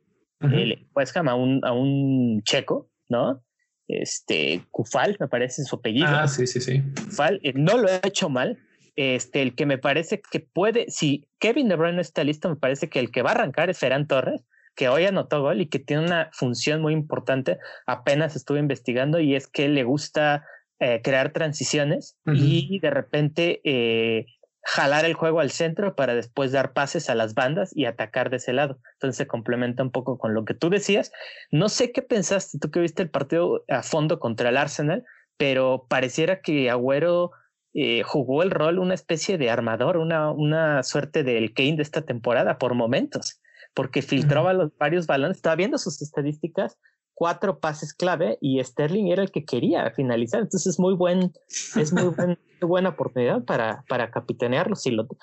West 0.95 1.15
Ham, 1.17 1.27
a 1.29 1.35
un, 1.35 1.61
a 1.63 1.71
un 1.71 2.41
checo, 2.43 2.89
¿no? 3.09 3.41
este, 3.87 4.63
Kufal, 4.71 5.17
me 5.19 5.27
parece 5.27 5.63
su 5.63 5.75
apellido. 5.75 6.07
Ah, 6.09 6.27
sí, 6.27 6.47
sí, 6.47 6.59
sí. 6.59 6.81
Kufal, 7.05 7.39
eh, 7.43 7.53
no 7.55 7.77
lo 7.77 7.87
ha 7.87 7.99
hecho 8.03 8.29
mal. 8.29 8.57
Este, 8.95 9.41
el 9.41 9.55
que 9.55 9.65
me 9.65 9.77
parece 9.77 10.21
que 10.31 10.39
puede, 10.39 10.85
si 10.89 11.27
Kevin 11.39 11.67
De 11.67 11.75
Bruyne 11.75 12.01
está 12.01 12.23
listo, 12.23 12.49
me 12.49 12.55
parece 12.55 12.89
que 12.89 12.99
el 12.99 13.11
que 13.11 13.21
va 13.21 13.31
a 13.31 13.33
arrancar 13.33 13.69
es 13.69 13.77
Ferran 13.77 14.07
Torres, 14.07 14.45
que 14.73 14.87
hoy 14.87 15.05
anotó 15.05 15.41
gol 15.41 15.61
y 15.61 15.67
que 15.67 15.79
tiene 15.79 16.05
una 16.05 16.29
función 16.31 16.81
muy 16.81 16.93
importante. 16.93 17.57
Apenas 17.87 18.35
estuve 18.35 18.59
investigando 18.59 19.19
y 19.19 19.35
es 19.35 19.47
que 19.47 19.67
le 19.67 19.83
gusta 19.83 20.45
eh, 20.79 21.01
crear 21.03 21.31
transiciones 21.31 22.17
y 22.25 22.79
de 22.79 22.89
repente 22.89 23.61
eh, 23.63 24.25
jalar 24.65 25.05
el 25.05 25.13
juego 25.13 25.41
al 25.41 25.51
centro 25.51 25.95
para 25.95 26.15
después 26.15 26.51
dar 26.51 26.73
pases 26.73 27.09
a 27.11 27.15
las 27.15 27.35
bandas 27.35 27.71
y 27.75 27.85
atacar 27.85 28.31
de 28.31 28.37
ese 28.37 28.51
lado. 28.51 28.79
Entonces 28.93 29.15
se 29.15 29.27
complementa 29.27 29.83
un 29.83 29.91
poco 29.91 30.17
con 30.17 30.33
lo 30.33 30.43
que 30.43 30.55
tú 30.55 30.71
decías. 30.71 31.11
No 31.51 31.69
sé 31.69 31.91
qué 31.91 32.01
pensaste 32.01 32.57
tú 32.57 32.71
que 32.71 32.79
viste 32.79 33.03
el 33.03 33.11
partido 33.11 33.63
a 33.69 33.83
fondo 33.83 34.19
contra 34.19 34.49
el 34.49 34.57
Arsenal, 34.57 35.05
pero 35.37 35.85
pareciera 35.87 36.41
que 36.41 36.71
Agüero 36.71 37.31
eh, 37.75 38.01
jugó 38.01 38.41
el 38.41 38.49
rol 38.49 38.79
una 38.79 38.95
especie 38.95 39.37
de 39.37 39.51
armador, 39.51 39.97
una, 39.97 40.31
una 40.31 40.81
suerte 40.81 41.23
del 41.23 41.53
Kane 41.53 41.75
de 41.75 41.83
esta 41.83 42.01
temporada 42.01 42.57
por 42.57 42.73
momentos, 42.73 43.39
porque 43.75 44.01
filtraba 44.01 44.53
los 44.53 44.75
varios 44.79 45.05
balones. 45.05 45.37
Estaba 45.37 45.57
viendo 45.57 45.77
sus 45.77 46.01
estadísticas 46.01 46.79
cuatro 47.15 47.59
pases 47.59 47.93
clave 47.93 48.37
y 48.41 48.63
Sterling 48.63 49.07
era 49.07 49.23
el 49.23 49.31
que 49.31 49.45
quería 49.45 49.89
finalizar. 49.91 50.41
Entonces 50.41 50.73
es 50.73 50.79
muy 50.79 50.93
buen, 50.93 51.33
es 51.75 51.91
muy 51.93 52.03
buena 52.61 52.89
oportunidad 52.89 53.43
para, 53.43 53.83
para 53.87 54.11
capitanearlo. 54.11 54.75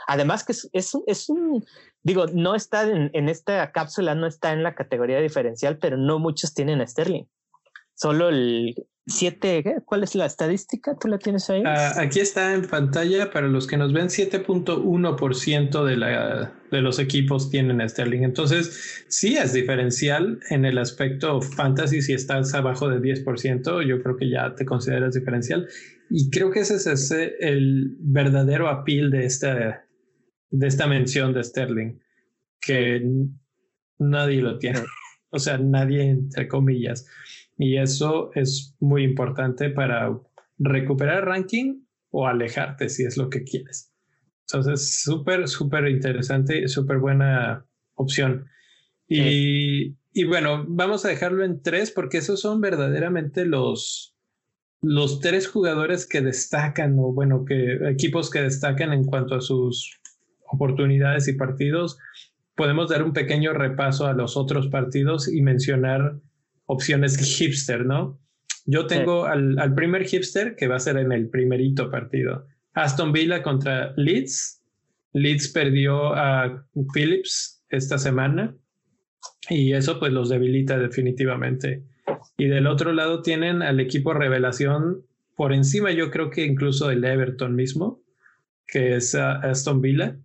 además 0.09 0.45
que 0.45 0.53
es, 0.53 0.69
es, 1.07 1.29
un, 1.29 1.65
digo, 2.03 2.27
no 2.33 2.55
está 2.55 2.83
en, 2.89 3.11
en, 3.13 3.29
esta 3.29 3.71
cápsula, 3.71 4.15
no 4.15 4.27
está 4.27 4.53
en 4.53 4.63
la 4.63 4.75
categoría 4.75 5.21
diferencial, 5.21 5.79
pero 5.79 5.97
no 5.97 6.19
muchos 6.19 6.55
tienen 6.55 6.81
a 6.81 6.87
Sterling. 6.87 7.25
Solo 7.95 8.29
el, 8.29 8.75
7, 9.07 9.83
¿cuál 9.85 10.05
es 10.05 10.15
la 10.15 10.27
estadística? 10.27 10.97
¿Tú 10.97 11.09
la 11.09 11.19
tienes 11.19 11.51
ahí? 11.51 11.63
Ah, 11.67 11.95
aquí 11.99 12.21
está 12.21 12.55
en 12.55 12.63
pantalla 12.63 13.33
para 13.33 13.49
los 13.49 13.67
que 13.67 13.77
nos 13.77 13.93
ven, 13.93 14.07
7.1% 14.07 15.85
de, 15.85 15.97
la, 15.97 16.55
de 16.71 16.81
los 16.81 17.01
equipos 17.01 17.51
tienen 17.51 17.87
Sterling. 17.89 18.23
Entonces, 18.23 19.05
sí 19.09 19.37
es 19.37 19.53
diferencial 19.55 20.39
en 20.51 20.65
el 20.65 20.79
aspecto 20.79 21.41
fantasy. 21.41 22.01
Si 22.01 22.13
estás 22.13 22.55
abajo 22.55 22.89
de 22.89 23.01
10%, 23.01 23.85
yo 23.85 24.03
creo 24.03 24.17
que 24.17 24.31
ya 24.31 24.55
te 24.55 24.65
consideras 24.65 25.15
diferencial. 25.15 25.69
Y 26.09 26.31
creo 26.31 26.53
que 26.53 26.61
ese 26.61 26.77
es 26.77 27.11
el 27.11 27.97
verdadero 27.99 28.69
appeal 28.69 29.11
de 29.11 29.25
esta, 29.25 29.85
de 30.51 30.67
esta 30.67 30.87
mención 30.87 31.33
de 31.33 31.43
Sterling, 31.43 31.99
que 32.61 33.03
nadie 33.99 34.41
lo 34.43 34.59
tiene. 34.59 34.81
O 35.35 35.39
sea, 35.39 35.57
nadie, 35.57 36.11
entre 36.11 36.47
comillas. 36.47 37.07
Y 37.63 37.79
eso 37.79 38.33
es 38.35 38.75
muy 38.81 39.05
importante 39.05 39.71
para 39.71 40.19
recuperar 40.59 41.27
ranking 41.27 41.85
o 42.11 42.27
alejarte 42.27 42.89
si 42.89 43.05
es 43.05 43.17
lo 43.17 43.31
que 43.31 43.45
quieres. 43.45 43.93
Entonces, 44.49 45.01
súper, 45.01 45.47
súper 45.47 45.87
interesante, 45.87 46.67
súper 46.67 46.99
buena 46.99 47.65
opción. 47.95 48.47
Y, 49.07 49.97
y, 50.13 50.25
bueno, 50.25 50.65
vamos 50.67 51.05
a 51.05 51.09
dejarlo 51.09 51.45
en 51.45 51.63
tres 51.63 51.93
porque 51.93 52.19
esos 52.19 52.41
son 52.41 52.61
verdaderamente 52.61 53.47
los, 53.47 54.17
los 54.81 55.21
tres 55.21 55.47
jugadores 55.47 56.05
que 56.05 56.21
destacan 56.21 56.99
o 56.99 57.13
bueno, 57.13 57.45
que 57.45 57.75
equipos 57.89 58.29
que 58.29 58.43
destacan 58.43 58.93
en 58.93 59.05
cuanto 59.05 59.37
a 59.37 59.41
sus 59.41 60.01
oportunidades 60.51 61.29
y 61.29 61.35
partidos. 61.35 61.97
Podemos 62.57 62.91
dar 62.91 63.05
un 63.05 63.13
pequeño 63.13 63.53
repaso 63.53 64.09
a 64.09 64.15
los 64.15 64.37
otros 64.37 64.67
partidos 64.67 65.33
y 65.33 65.43
mencionar 65.43 66.19
opciones 66.73 67.17
hipster, 67.17 67.85
¿no? 67.85 68.21
Yo 68.65 68.87
tengo 68.87 69.27
al, 69.27 69.59
al, 69.59 69.75
primer 69.75 70.05
hipster 70.05 70.55
que 70.57 70.69
va 70.69 70.77
a 70.77 70.81
ser 70.81 70.97
en 70.97 71.11
el 71.13 71.29
primerito 71.29 71.91
partido. 71.91 72.47
Aston 72.75 73.13
Villa 73.13 73.43
contra 73.43 73.93
Leeds. 73.97 74.63
Leeds 75.13 75.49
perdió 75.49 76.15
a 76.15 76.65
Phillips 76.95 77.65
esta 77.69 77.99
semana 77.99 78.57
y 79.51 79.73
eso 79.73 79.99
pues 79.99 80.13
los 80.13 80.29
debilita 80.29 80.79
definitivamente. 80.79 81.85
Y 82.39 82.47
del 82.47 82.67
otro 82.67 82.93
lado 82.93 83.23
tienen 83.23 83.63
al 83.63 83.81
equipo 83.81 84.15
revelación 84.15 85.05
por 85.37 85.53
encima 85.53 85.91
yo 85.93 86.11
creo 86.11 86.31
que 86.31 86.45
incluso 86.45 86.91
el 86.91 87.05
Everton 87.05 87.55
mismo, 87.55 88.03
que 88.67 88.97
es 88.97 89.15
Aston 89.15 89.81
Villa 89.81 90.19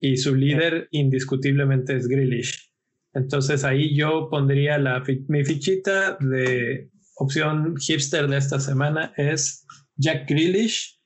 y 0.00 0.16
su 0.16 0.34
líder 0.34 0.88
indiscutiblemente 0.90 1.96
es 1.96 2.08
Grealish. 2.08 2.71
Entonces 3.14 3.64
ahí 3.64 3.94
yo 3.94 4.28
pondría 4.30 4.78
la, 4.78 5.02
mi 5.28 5.44
fichita 5.44 6.16
de 6.20 6.90
opción 7.16 7.76
hipster 7.76 8.26
de 8.28 8.38
esta 8.38 8.58
semana 8.58 9.12
es 9.16 9.66
Jack 9.96 10.28
Grealish, 10.28 10.98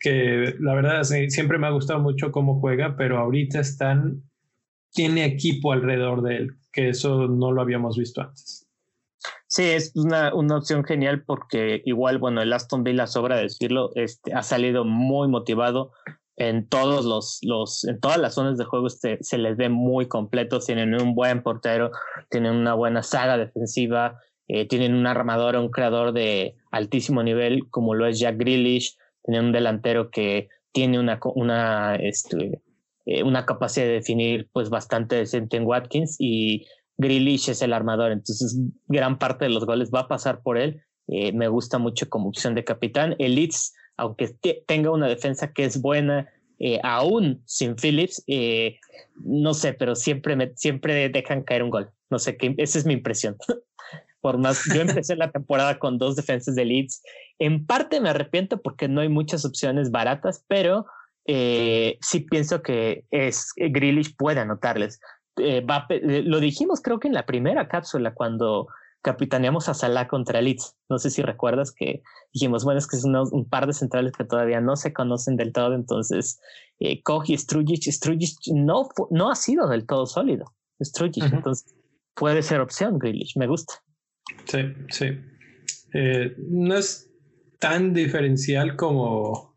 que 0.00 0.54
la 0.58 0.74
verdad 0.74 1.04
siempre 1.04 1.58
me 1.58 1.66
ha 1.66 1.70
gustado 1.70 2.00
mucho 2.00 2.32
cómo 2.32 2.60
juega, 2.60 2.96
pero 2.96 3.18
ahorita 3.18 3.60
están, 3.60 4.22
tiene 4.92 5.24
equipo 5.24 5.72
alrededor 5.72 6.22
de 6.22 6.36
él, 6.36 6.50
que 6.72 6.88
eso 6.88 7.28
no 7.28 7.52
lo 7.52 7.60
habíamos 7.60 7.96
visto 7.96 8.22
antes. 8.22 8.68
Sí, 9.46 9.64
es 9.64 9.92
una, 9.94 10.34
una 10.34 10.56
opción 10.56 10.82
genial 10.82 11.24
porque 11.24 11.82
igual, 11.84 12.18
bueno, 12.18 12.40
el 12.40 12.52
Aston 12.52 12.82
Villa, 12.82 13.06
sobra 13.06 13.36
decirlo, 13.36 13.90
este, 13.94 14.32
ha 14.32 14.42
salido 14.42 14.84
muy 14.84 15.28
motivado, 15.28 15.92
en 16.48 16.68
todos 16.68 17.04
los, 17.04 17.38
los, 17.42 17.84
en 17.84 18.00
todas 18.00 18.18
las 18.18 18.34
zonas 18.34 18.58
de 18.58 18.64
juego 18.64 18.86
este, 18.86 19.18
se 19.22 19.38
les 19.38 19.56
ve 19.56 19.68
muy 19.68 20.08
completos, 20.08 20.66
tienen 20.66 20.94
un 20.94 21.14
buen 21.14 21.42
portero, 21.42 21.90
tienen 22.30 22.54
una 22.54 22.74
buena 22.74 23.02
saga 23.02 23.36
defensiva, 23.36 24.20
eh, 24.48 24.66
tienen 24.66 24.94
un 24.94 25.06
armador, 25.06 25.56
un 25.56 25.70
creador 25.70 26.12
de 26.12 26.56
altísimo 26.70 27.22
nivel 27.22 27.68
como 27.70 27.94
lo 27.94 28.06
es 28.06 28.18
Jack 28.18 28.36
Grealish, 28.38 28.96
tienen 29.22 29.46
un 29.46 29.52
delantero 29.52 30.10
que 30.10 30.48
tiene 30.72 30.98
una, 30.98 31.20
una, 31.34 31.96
este, 31.96 32.60
eh, 33.06 33.22
una 33.22 33.46
capacidad 33.46 33.86
de 33.86 33.92
definir 33.92 34.48
pues 34.52 34.68
bastante 34.68 35.16
decente 35.16 35.56
en 35.56 35.66
Watkins 35.66 36.16
y 36.18 36.66
Grealish 36.98 37.50
es 37.50 37.62
el 37.62 37.72
armador, 37.72 38.12
entonces 38.12 38.58
gran 38.86 39.18
parte 39.18 39.44
de 39.44 39.50
los 39.50 39.64
goles 39.64 39.90
va 39.94 40.00
a 40.00 40.08
pasar 40.08 40.42
por 40.42 40.58
él. 40.58 40.82
Eh, 41.08 41.32
me 41.32 41.48
gusta 41.48 41.78
mucho 41.78 42.08
como 42.08 42.28
opción 42.28 42.54
de 42.54 42.64
capitán. 42.64 43.16
El 43.18 43.38
aunque 43.96 44.36
tenga 44.66 44.90
una 44.90 45.08
defensa 45.08 45.52
que 45.52 45.64
es 45.64 45.80
buena, 45.80 46.28
eh, 46.58 46.78
aún 46.84 47.42
sin 47.44 47.74
Phillips, 47.74 48.22
eh, 48.28 48.78
no 49.16 49.52
sé, 49.52 49.72
pero 49.72 49.96
siempre, 49.96 50.36
me, 50.36 50.52
siempre 50.54 51.08
dejan 51.08 51.42
caer 51.42 51.64
un 51.64 51.70
gol. 51.70 51.90
No 52.08 52.18
sé, 52.18 52.36
qué, 52.36 52.54
esa 52.58 52.78
es 52.78 52.86
mi 52.86 52.92
impresión. 52.94 53.36
Por 54.20 54.38
más, 54.38 54.62
yo 54.72 54.82
empecé 54.82 55.16
la 55.16 55.32
temporada 55.32 55.80
con 55.80 55.98
dos 55.98 56.14
defensas 56.14 56.54
de 56.54 56.64
Leeds. 56.64 57.02
En 57.40 57.66
parte 57.66 58.00
me 58.00 58.10
arrepiento 58.10 58.62
porque 58.62 58.86
no 58.86 59.00
hay 59.00 59.08
muchas 59.08 59.44
opciones 59.44 59.90
baratas, 59.90 60.44
pero 60.46 60.86
eh, 61.26 61.98
sí 62.00 62.20
pienso 62.20 62.62
que 62.62 63.06
es 63.10 63.50
Grealish 63.56 64.14
puede 64.16 64.38
anotarles. 64.38 65.00
lo 65.34 66.38
dijimos 66.38 66.80
creo 66.80 67.00
que 67.00 67.08
en 67.08 67.14
la 67.14 67.26
primera 67.26 67.66
cápsula 67.66 68.14
cuando 68.14 68.68
capitaneamos 69.02 69.68
a 69.68 69.74
Salah 69.74 70.08
contra 70.08 70.40
Leeds. 70.40 70.76
No 70.88 70.98
sé 70.98 71.10
si 71.10 71.22
recuerdas 71.22 71.72
que 71.72 72.02
dijimos, 72.32 72.64
bueno, 72.64 72.78
es 72.78 72.86
que 72.86 72.96
es 72.96 73.04
un 73.04 73.48
par 73.48 73.66
de 73.66 73.72
centrales 73.72 74.12
que 74.12 74.24
todavía 74.24 74.60
no 74.60 74.76
se 74.76 74.92
conocen 74.92 75.36
del 75.36 75.52
todo, 75.52 75.74
entonces 75.74 76.40
eh, 76.78 77.02
Koch 77.02 77.28
y 77.28 77.36
Strujic, 77.36 77.90
Strujic 77.90 78.38
no, 78.54 78.88
no 79.10 79.30
ha 79.30 79.34
sido 79.34 79.68
del 79.68 79.86
todo 79.86 80.06
sólido, 80.06 80.54
Strujic, 80.80 81.24
entonces 81.32 81.74
puede 82.14 82.42
ser 82.42 82.60
opción 82.60 82.98
Grealish, 82.98 83.36
me 83.36 83.46
gusta. 83.46 83.74
Sí, 84.46 84.72
sí. 84.88 85.06
Eh, 85.94 86.34
no 86.38 86.76
es 86.76 87.10
tan 87.58 87.92
diferencial 87.92 88.76
como, 88.76 89.56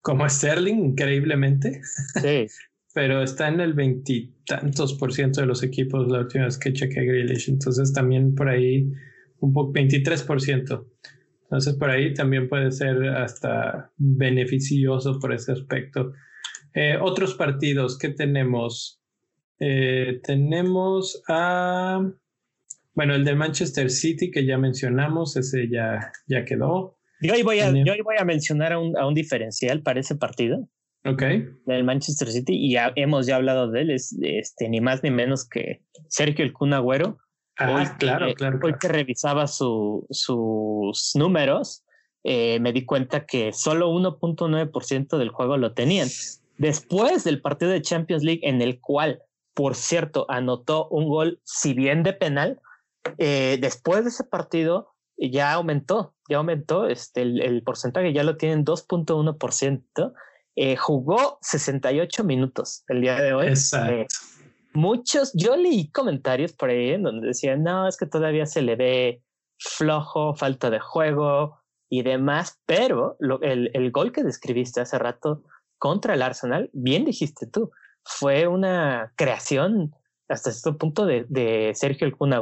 como 0.00 0.28
Sterling, 0.28 0.92
increíblemente. 0.92 1.80
Sí. 2.20 2.46
pero 2.96 3.22
está 3.22 3.48
en 3.48 3.60
el 3.60 3.74
veintitantos 3.74 4.94
por 4.94 5.12
ciento 5.12 5.42
de 5.42 5.46
los 5.46 5.62
equipos 5.62 6.08
la 6.08 6.20
última 6.20 6.46
vez 6.46 6.56
que 6.56 6.72
chequeé 6.72 7.04
Grealish. 7.04 7.50
Entonces 7.50 7.92
también 7.92 8.34
por 8.34 8.48
ahí 8.48 8.90
un 9.40 9.52
poco 9.52 9.70
23 9.72 10.22
por 10.22 10.40
ciento. 10.40 10.86
Entonces 11.42 11.74
por 11.74 11.90
ahí 11.90 12.14
también 12.14 12.48
puede 12.48 12.72
ser 12.72 13.06
hasta 13.10 13.92
beneficioso 13.98 15.20
por 15.20 15.34
ese 15.34 15.52
aspecto. 15.52 16.14
Eh, 16.72 16.96
otros 16.98 17.34
partidos 17.34 17.98
que 17.98 18.08
tenemos. 18.08 19.02
Eh, 19.60 20.22
tenemos 20.24 21.22
a 21.28 22.00
bueno, 22.94 23.14
el 23.14 23.26
de 23.26 23.34
Manchester 23.34 23.90
City 23.90 24.30
que 24.30 24.46
ya 24.46 24.56
mencionamos, 24.56 25.36
ese 25.36 25.68
ya, 25.68 26.12
ya 26.26 26.46
quedó. 26.46 26.96
Yo 27.20 27.34
hoy 27.34 27.42
voy 27.42 27.60
a, 27.60 27.70
yo 27.70 27.92
voy 28.02 28.16
a 28.18 28.24
mencionar 28.24 28.72
a 28.72 28.78
un, 28.78 28.96
a 28.96 29.06
un 29.06 29.12
diferencial 29.12 29.82
para 29.82 30.00
ese 30.00 30.16
partido. 30.16 30.66
Ok. 31.06 31.22
Del 31.66 31.84
Manchester 31.84 32.28
City, 32.28 32.54
y 32.54 32.72
ya 32.72 32.92
hemos 32.96 33.26
ya 33.26 33.36
hablado 33.36 33.70
de 33.70 33.82
él, 33.82 33.90
es 33.90 34.16
este, 34.20 34.68
ni 34.68 34.80
más 34.80 35.02
ni 35.02 35.10
menos 35.10 35.48
que 35.48 35.82
Sergio 36.08 36.44
el 36.44 36.52
Kun 36.52 36.72
Agüero. 36.72 37.18
Ah, 37.58 37.96
claro, 37.98 38.34
claro, 38.34 38.58
Hoy 38.62 38.74
que 38.78 38.88
revisaba 38.88 39.46
su, 39.46 40.06
sus 40.10 41.12
números, 41.14 41.84
eh, 42.24 42.58
me 42.60 42.72
di 42.72 42.84
cuenta 42.84 43.24
que 43.24 43.52
solo 43.52 43.90
1.9% 43.92 45.16
del 45.16 45.30
juego 45.30 45.56
lo 45.56 45.72
tenían. 45.72 46.08
Después 46.58 47.24
del 47.24 47.40
partido 47.40 47.70
de 47.70 47.82
Champions 47.82 48.24
League, 48.24 48.40
en 48.42 48.60
el 48.60 48.80
cual, 48.80 49.22
por 49.54 49.74
cierto, 49.74 50.26
anotó 50.28 50.88
un 50.88 51.08
gol, 51.08 51.40
si 51.44 51.72
bien 51.72 52.02
de 52.02 52.12
penal, 52.12 52.60
eh, 53.18 53.58
después 53.60 54.02
de 54.02 54.10
ese 54.10 54.24
partido 54.24 54.92
ya 55.16 55.52
aumentó, 55.52 56.14
ya 56.28 56.38
aumentó 56.38 56.88
este, 56.88 57.22
el, 57.22 57.40
el 57.40 57.62
porcentaje, 57.62 58.12
ya 58.12 58.24
lo 58.24 58.36
tienen 58.36 58.64
2.1%. 58.64 60.12
Eh, 60.56 60.76
jugó 60.76 61.38
68 61.42 62.24
minutos 62.24 62.82
el 62.88 63.02
día 63.02 63.16
de 63.16 63.34
hoy. 63.34 63.48
Exacto. 63.48 63.92
Eh, 63.92 64.06
muchos, 64.72 65.32
yo 65.34 65.54
leí 65.54 65.90
comentarios 65.90 66.54
por 66.54 66.70
ahí 66.70 66.90
en 66.90 67.02
donde 67.02 67.28
decían, 67.28 67.62
no, 67.62 67.86
es 67.86 67.96
que 67.98 68.06
todavía 68.06 68.46
se 68.46 68.62
le 68.62 68.74
ve 68.74 69.22
flojo, 69.58 70.34
falta 70.34 70.70
de 70.70 70.80
juego 70.80 71.58
y 71.90 72.02
demás, 72.02 72.58
pero 72.66 73.16
el, 73.42 73.70
el, 73.74 73.90
gol 73.90 74.12
que 74.12 74.24
describiste 74.24 74.80
hace 74.80 74.98
rato 74.98 75.44
contra 75.78 76.14
el 76.14 76.22
Arsenal, 76.22 76.70
bien 76.72 77.04
dijiste 77.04 77.46
tú, 77.46 77.70
fue 78.02 78.46
una 78.46 79.12
creación 79.16 79.94
hasta 80.28 80.50
este 80.50 80.72
punto 80.72 81.06
de, 81.06 81.26
de 81.28 81.72
Sergio 81.74 82.06
el 82.06 82.16
Kun 82.16 82.32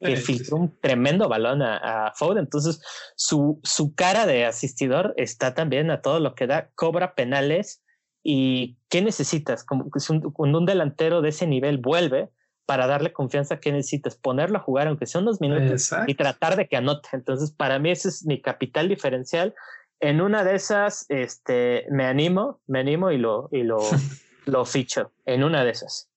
Que 0.00 0.16
filtró 0.16 0.56
un 0.56 0.78
tremendo 0.80 1.28
balón 1.28 1.60
a, 1.60 2.06
a 2.06 2.12
Foden. 2.14 2.44
Entonces, 2.44 2.82
su, 3.16 3.60
su 3.62 3.94
cara 3.94 4.26
de 4.26 4.46
asistidor 4.46 5.12
está 5.16 5.54
también 5.54 5.90
a 5.90 6.00
todo 6.00 6.20
lo 6.20 6.34
que 6.34 6.46
da, 6.46 6.70
cobra 6.74 7.14
penales. 7.14 7.82
¿Y 8.22 8.78
qué 8.88 9.02
necesitas? 9.02 9.64
Como 9.64 9.90
que 9.90 10.00
cuando 10.32 10.58
un 10.58 10.66
delantero 10.66 11.22
de 11.22 11.30
ese 11.30 11.46
nivel 11.46 11.78
vuelve 11.78 12.30
para 12.66 12.86
darle 12.86 13.12
confianza, 13.12 13.58
¿qué 13.58 13.72
necesitas? 13.72 14.16
Ponerlo 14.16 14.58
a 14.58 14.62
jugar, 14.62 14.86
aunque 14.86 15.06
sea 15.06 15.20
unos 15.20 15.40
minutos, 15.40 15.90
y 16.06 16.14
tratar 16.14 16.56
de 16.56 16.68
que 16.68 16.76
anote. 16.76 17.08
Entonces, 17.12 17.50
para 17.50 17.78
mí 17.78 17.90
ese 17.90 18.08
es 18.08 18.24
mi 18.24 18.40
capital 18.40 18.88
diferencial. 18.88 19.54
En 19.98 20.20
una 20.20 20.44
de 20.44 20.54
esas, 20.54 21.04
este, 21.08 21.86
me 21.90 22.06
animo, 22.06 22.60
me 22.66 22.80
animo 22.80 23.10
y 23.10 23.18
lo, 23.18 23.48
y 23.52 23.64
lo, 23.64 23.78
lo 24.46 24.64
ficho. 24.64 25.12
En 25.26 25.44
una 25.44 25.64
de 25.64 25.70
esas. 25.70 26.09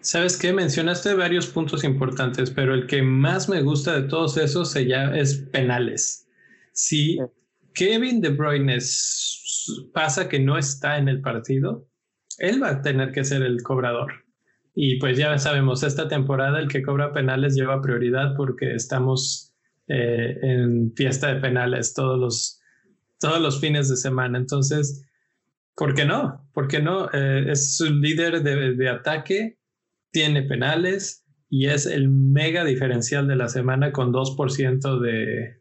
¿Sabes 0.00 0.36
qué? 0.36 0.52
Mencionaste 0.52 1.14
varios 1.14 1.48
puntos 1.48 1.82
importantes, 1.82 2.50
pero 2.50 2.72
el 2.72 2.86
que 2.86 3.02
más 3.02 3.48
me 3.48 3.62
gusta 3.62 4.00
de 4.00 4.08
todos 4.08 4.36
esos 4.36 4.70
se 4.70 4.86
llama, 4.86 5.18
es 5.18 5.36
penales. 5.52 6.28
Si 6.72 7.18
Kevin 7.74 8.20
De 8.20 8.30
Bruyne 8.30 8.78
pasa 9.92 10.28
que 10.28 10.38
no 10.38 10.56
está 10.56 10.98
en 10.98 11.08
el 11.08 11.20
partido, 11.20 11.88
él 12.38 12.62
va 12.62 12.70
a 12.70 12.82
tener 12.82 13.10
que 13.12 13.24
ser 13.24 13.42
el 13.42 13.62
cobrador. 13.62 14.24
Y 14.74 14.98
pues 15.00 15.18
ya 15.18 15.36
sabemos, 15.38 15.82
esta 15.82 16.06
temporada 16.06 16.60
el 16.60 16.68
que 16.68 16.82
cobra 16.82 17.12
penales 17.12 17.56
lleva 17.56 17.82
prioridad 17.82 18.36
porque 18.36 18.74
estamos 18.74 19.52
eh, 19.88 20.38
en 20.40 20.94
fiesta 20.94 21.34
de 21.34 21.40
penales 21.40 21.94
todos 21.94 22.18
los, 22.18 22.60
todos 23.18 23.40
los 23.40 23.60
fines 23.60 23.88
de 23.88 23.96
semana. 23.96 24.38
Entonces, 24.38 25.04
¿por 25.74 25.94
qué 25.94 26.04
no? 26.04 26.48
¿Por 26.54 26.68
qué 26.68 26.80
no? 26.80 27.10
Eh, 27.12 27.46
es 27.50 27.76
su 27.76 27.92
líder 27.92 28.44
de, 28.44 28.74
de 28.76 28.88
ataque 28.88 29.57
tiene 30.10 30.42
penales 30.42 31.24
y 31.50 31.66
es 31.66 31.86
el 31.86 32.08
mega 32.08 32.64
diferencial 32.64 33.26
de 33.26 33.36
la 33.36 33.48
semana 33.48 33.92
con 33.92 34.12
2% 34.12 35.00
de, 35.00 35.60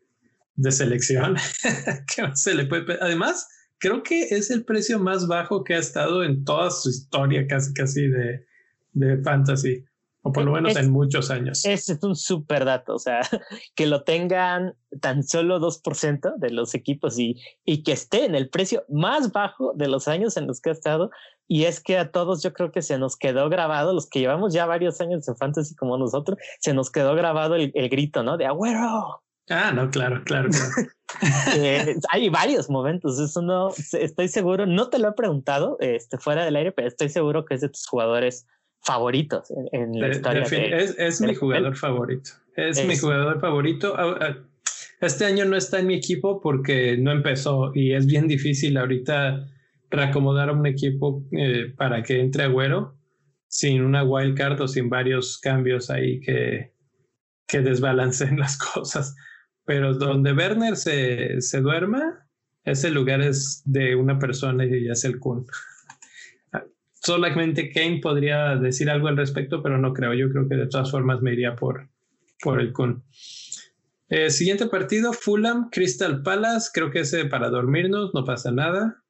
de 0.56 0.72
selección. 0.72 1.36
que 2.16 2.30
se 2.36 2.56
le 2.56 2.66
puede, 2.66 2.98
además, 3.00 3.48
creo 3.80 4.04
que 4.04 4.24
es 4.24 4.52
el 4.52 4.66
precio 4.66 5.00
más 5.00 5.28
bajo 5.28 5.64
que 5.64 5.76
ha 5.76 5.80
estado 5.80 6.24
en 6.24 6.44
toda 6.44 6.70
su 6.72 6.90
historia, 6.90 7.48
casi 7.48 7.74
casi 7.74 8.08
de, 8.08 8.46
de 8.94 9.22
fantasy, 9.24 9.86
o 10.28 10.32
por 10.32 10.44
lo 10.44 10.52
menos 10.52 10.76
en 10.76 10.92
muchos 10.92 11.32
años. 11.32 11.64
Ese 11.64 11.94
es 11.94 12.04
un 12.04 12.16
super 12.16 12.66
dato, 12.66 12.96
o 12.96 13.00
sea, 13.00 13.22
que 13.76 13.86
lo 13.86 14.04
tengan 14.04 14.74
tan 15.02 15.24
solo 15.24 15.60
2% 15.60 16.36
de 16.38 16.50
los 16.52 16.76
equipos 16.76 17.18
y, 17.18 17.42
y 17.64 17.84
que 17.84 17.94
esté 17.94 18.26
en 18.26 18.36
el 18.36 18.50
precio 18.50 18.84
más 18.90 19.32
bajo 19.32 19.74
de 19.76 19.88
los 19.88 20.08
años 20.08 20.36
en 20.38 20.48
los 20.48 20.60
que 20.60 20.70
ha 20.70 20.74
estado, 20.74 21.10
y 21.48 21.64
es 21.64 21.80
que 21.80 21.98
a 21.98 22.12
todos 22.12 22.44
yo 22.44 22.54
creo 22.54 22.72
que 22.72 22.82
se 22.82 22.98
nos 22.98 23.16
quedó 23.16 23.50
grabado, 23.50 23.94
los 23.94 24.10
que 24.10 24.20
llevamos 24.20 24.54
ya 24.54 24.66
varios 24.66 25.00
años 25.00 25.28
en 25.28 25.38
fantasy 25.38 25.76
como 25.76 25.98
nosotros, 25.98 26.38
se 26.60 26.74
nos 26.74 26.92
quedó 26.92 27.16
grabado 27.16 27.56
el, 27.56 27.72
grito, 27.90 28.22
¿no? 28.24 28.38
De 28.38 28.46
agüero. 28.46 29.22
Ah, 29.50 29.72
no, 29.72 29.90
claro, 29.90 30.22
claro, 30.26 30.50
eh, 31.56 31.96
hay 32.10 32.28
varios 32.28 32.70
momentos, 32.70 33.18
eso 33.18 33.42
no, 33.42 33.70
estoy 33.94 34.28
seguro, 34.28 34.66
no 34.66 34.90
te 34.90 35.00
lo 35.00 35.08
he 35.08 35.14
preguntado 35.14 35.78
este, 35.80 36.18
fuera 36.18 36.44
del 36.44 36.58
aire, 36.58 36.74
pero 36.74 36.90
estoy 36.90 37.08
seguro 37.08 37.46
que 37.46 37.56
es 37.56 37.62
de 37.62 37.70
tus 37.70 37.88
jugadores 37.88 38.46
favoritos 38.88 39.52
en, 39.74 40.00
la 40.00 40.08
historia. 40.08 40.44
es, 40.44 41.20
mi 41.20 41.36
jugador 41.36 41.76
favorito, 41.76 42.32
es, 42.56 42.84
mi 42.86 42.96
jugador 42.98 43.42
favorito. 43.42 43.94
Ah, 43.98 44.18
ah, 44.22 44.38
este 45.02 45.26
año 45.26 45.44
no 45.44 45.58
está 45.58 45.80
en 45.80 45.88
mi 45.88 45.96
equipo 45.96 46.40
porque 46.40 46.98
no 46.98 47.12
empezó 47.12 47.72
y 47.76 47.94
es 47.94 48.06
bien 48.06 48.30
difícil 48.30 48.78
ahorita 48.78 49.46
reacomodar 49.90 50.48
a 50.50 50.54
un 50.54 50.66
equipo 50.66 51.22
eh, 51.34 51.74
para 51.76 52.02
que 52.02 52.22
entre 52.22 52.44
Agüero 52.44 52.96
sin 53.50 53.82
una 53.82 54.04
wild 54.04 54.38
card 54.38 54.62
o 54.62 54.68
sin 54.70 54.90
varios 54.90 55.38
cambios 55.38 55.90
ahí 55.90 56.22
que, 56.22 56.72
que 57.46 57.60
desbalancen 57.60 58.40
las 58.40 58.58
cosas. 58.58 59.16
Pero 59.66 59.96
donde 59.96 60.32
Werner 60.32 60.78
se, 60.78 61.42
se 61.42 61.60
duerma, 61.60 62.26
ese 62.64 62.90
lugar 62.90 63.22
es 63.22 63.64
de 63.66 63.96
una 63.98 64.18
persona 64.18 64.66
y 64.66 64.88
es 64.90 65.04
el 65.04 65.20
Kun. 65.20 65.46
Solamente 67.08 67.72
Kane 67.72 68.02
podría 68.02 68.58
decir 68.58 68.90
algo 68.90 69.08
al 69.08 69.16
respecto, 69.16 69.64
pero 69.64 69.78
no 69.78 69.94
creo. 69.94 70.14
Yo 70.14 70.30
creo 70.30 70.50
que 70.50 70.56
de 70.56 70.68
todas 70.68 70.92
formas 70.92 71.22
me 71.22 71.32
iría 71.32 71.56
por, 71.56 71.88
por 72.44 72.60
el 72.60 72.74
Kun. 72.74 73.02
Eh, 74.10 74.30
siguiente 74.30 74.66
partido, 74.66 75.14
Fulham, 75.14 75.70
Crystal 75.72 76.22
Palace. 76.22 76.70
Creo 76.74 76.92
que 76.92 77.00
ese 77.00 77.24
para 77.24 77.50
dormirnos, 77.50 78.12
no 78.14 78.26
pasa 78.26 78.52
nada. 78.52 79.06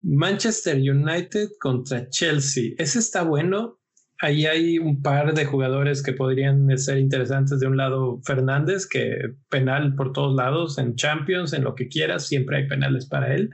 Manchester 0.00 0.76
United 0.76 1.48
contra 1.58 2.08
Chelsea. 2.08 2.74
Ese 2.78 3.00
está 3.00 3.24
bueno. 3.24 3.80
Ahí 4.20 4.46
hay 4.46 4.78
un 4.78 5.02
par 5.02 5.34
de 5.34 5.44
jugadores 5.44 6.04
que 6.04 6.12
podrían 6.12 6.78
ser 6.78 6.98
interesantes. 6.98 7.58
De 7.58 7.66
un 7.66 7.76
lado, 7.76 8.20
Fernández, 8.24 8.86
que 8.86 9.34
penal 9.48 9.96
por 9.96 10.12
todos 10.12 10.36
lados, 10.36 10.78
en 10.78 10.94
Champions, 10.94 11.52
en 11.52 11.64
lo 11.64 11.74
que 11.74 11.88
quieras, 11.88 12.28
siempre 12.28 12.58
hay 12.58 12.68
penales 12.68 13.06
para 13.06 13.34
él. 13.34 13.50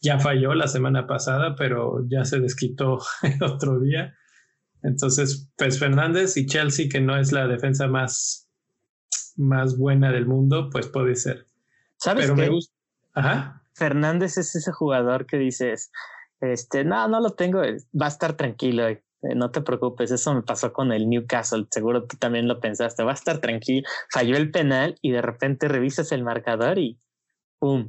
Ya 0.00 0.18
falló 0.18 0.54
la 0.54 0.68
semana 0.68 1.06
pasada, 1.06 1.56
pero 1.56 2.06
ya 2.08 2.24
se 2.24 2.40
desquitó 2.40 2.98
el 3.22 3.42
otro 3.42 3.80
día. 3.80 4.14
Entonces, 4.82 5.50
pues 5.56 5.78
Fernández 5.78 6.36
y 6.36 6.46
Chelsea, 6.46 6.88
que 6.88 7.00
no 7.00 7.16
es 7.16 7.32
la 7.32 7.48
defensa 7.48 7.88
más, 7.88 8.48
más 9.36 9.76
buena 9.76 10.12
del 10.12 10.26
mundo, 10.26 10.70
pues 10.70 10.86
puede 10.86 11.16
ser. 11.16 11.48
¿Sabes 11.96 12.26
pero 12.26 12.36
me 12.36 12.48
gusta. 12.48 12.74
Ajá. 13.14 13.62
Fernández 13.74 14.38
es 14.38 14.54
ese 14.54 14.72
jugador 14.72 15.26
que 15.26 15.38
dices, 15.38 15.90
este, 16.40 16.84
no, 16.84 17.08
no 17.08 17.20
lo 17.20 17.30
tengo, 17.30 17.62
eh, 17.62 17.78
va 18.00 18.06
a 18.06 18.10
estar 18.10 18.36
tranquilo, 18.36 18.86
eh, 18.88 19.02
no 19.34 19.50
te 19.50 19.62
preocupes, 19.62 20.10
eso 20.10 20.34
me 20.34 20.42
pasó 20.42 20.72
con 20.72 20.92
el 20.92 21.08
Newcastle, 21.08 21.66
seguro 21.70 22.04
tú 22.06 22.16
también 22.16 22.46
lo 22.46 22.60
pensaste, 22.60 23.02
va 23.02 23.12
a 23.12 23.14
estar 23.14 23.38
tranquilo, 23.38 23.86
falló 24.10 24.36
el 24.36 24.50
penal 24.50 24.96
y 25.02 25.10
de 25.10 25.22
repente 25.22 25.68
revisas 25.68 26.12
el 26.12 26.22
marcador 26.22 26.78
y 26.78 26.98
¡pum! 27.58 27.88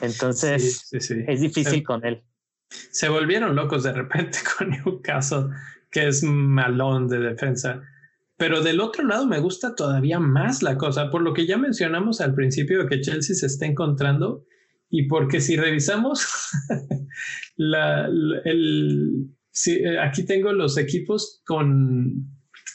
Entonces 0.00 0.88
es 0.92 1.40
difícil 1.40 1.82
con 1.82 2.04
él. 2.04 2.22
Se 2.68 3.08
volvieron 3.08 3.54
locos 3.54 3.84
de 3.84 3.92
repente 3.92 4.38
con 4.58 4.70
Newcastle, 4.70 5.46
que 5.90 6.08
es 6.08 6.22
malón 6.22 7.08
de 7.08 7.20
defensa. 7.20 7.82
Pero 8.36 8.62
del 8.62 8.80
otro 8.80 9.04
lado 9.04 9.26
me 9.26 9.38
gusta 9.38 9.74
todavía 9.74 10.18
más 10.18 10.62
la 10.62 10.76
cosa, 10.76 11.10
por 11.10 11.22
lo 11.22 11.32
que 11.32 11.46
ya 11.46 11.56
mencionamos 11.56 12.20
al 12.20 12.34
principio 12.34 12.82
de 12.82 12.88
que 12.88 13.00
Chelsea 13.00 13.36
se 13.36 13.46
está 13.46 13.66
encontrando 13.66 14.44
y 14.90 15.04
porque 15.04 15.40
si 15.40 15.56
revisamos 15.56 16.26
la, 17.56 18.06
el, 18.44 19.28
eh, 19.66 19.98
aquí 20.00 20.24
tengo 20.24 20.52
los 20.52 20.76
equipos 20.76 21.42
con 21.46 22.28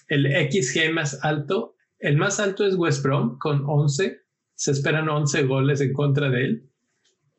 el 0.07 0.51
XG 0.51 0.93
más 0.93 1.19
alto. 1.23 1.75
El 1.99 2.15
más 2.15 2.39
alto 2.39 2.65
es 2.65 2.75
West 2.75 3.03
Brom 3.03 3.37
con 3.37 3.63
11. 3.65 4.21
Se 4.55 4.71
esperan 4.71 5.09
11 5.09 5.43
goles 5.43 5.81
en 5.81 5.91
contra 5.91 6.29
de 6.29 6.45
él 6.45 6.68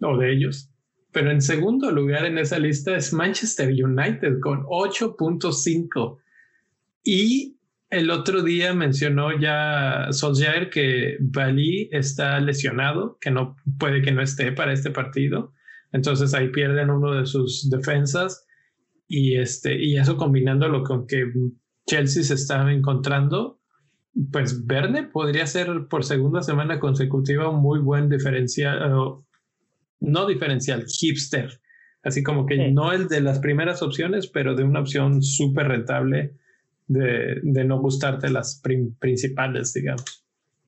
o 0.00 0.16
de 0.16 0.32
ellos. 0.32 0.70
Pero 1.12 1.30
en 1.30 1.40
segundo 1.40 1.90
lugar 1.90 2.24
en 2.24 2.38
esa 2.38 2.58
lista 2.58 2.96
es 2.96 3.12
Manchester 3.12 3.68
United 3.68 4.38
con 4.40 4.62
8.5. 4.64 6.18
Y 7.04 7.56
el 7.90 8.10
otro 8.10 8.42
día 8.42 8.72
mencionó 8.72 9.36
ya 9.38 10.06
Solskjaer 10.12 10.70
que 10.70 11.16
Bali 11.20 11.88
está 11.90 12.38
lesionado, 12.38 13.18
que 13.20 13.32
no 13.32 13.56
puede 13.78 14.02
que 14.02 14.12
no 14.12 14.22
esté 14.22 14.52
para 14.52 14.72
este 14.72 14.90
partido. 14.90 15.52
Entonces 15.92 16.32
ahí 16.34 16.50
pierden 16.50 16.90
uno 16.90 17.14
de 17.14 17.26
sus 17.26 17.68
defensas 17.68 18.46
y 19.08 19.36
este 19.36 19.82
y 19.82 19.96
eso 19.96 20.16
combinándolo 20.16 20.84
con 20.84 21.08
que 21.08 21.32
Chelsea 21.86 22.22
se 22.22 22.34
está 22.34 22.70
encontrando, 22.70 23.58
pues 24.30 24.64
Verne 24.66 25.02
podría 25.02 25.46
ser 25.46 25.88
por 25.88 26.04
segunda 26.04 26.42
semana 26.42 26.78
consecutiva 26.78 27.50
un 27.50 27.60
muy 27.60 27.80
buen 27.80 28.08
diferencial, 28.08 28.92
no 30.00 30.26
diferencial, 30.26 30.84
hipster, 30.86 31.60
así 32.02 32.22
como 32.22 32.46
que 32.46 32.70
no 32.70 32.92
el 32.92 33.08
de 33.08 33.20
las 33.20 33.38
primeras 33.38 33.82
opciones, 33.82 34.26
pero 34.28 34.54
de 34.54 34.64
una 34.64 34.80
opción 34.80 35.22
súper 35.22 35.68
rentable 35.68 36.34
de, 36.86 37.38
de, 37.42 37.64
no 37.64 37.78
gustarte 37.78 38.30
las 38.30 38.60
principales, 38.98 39.72
digamos. 39.72 40.24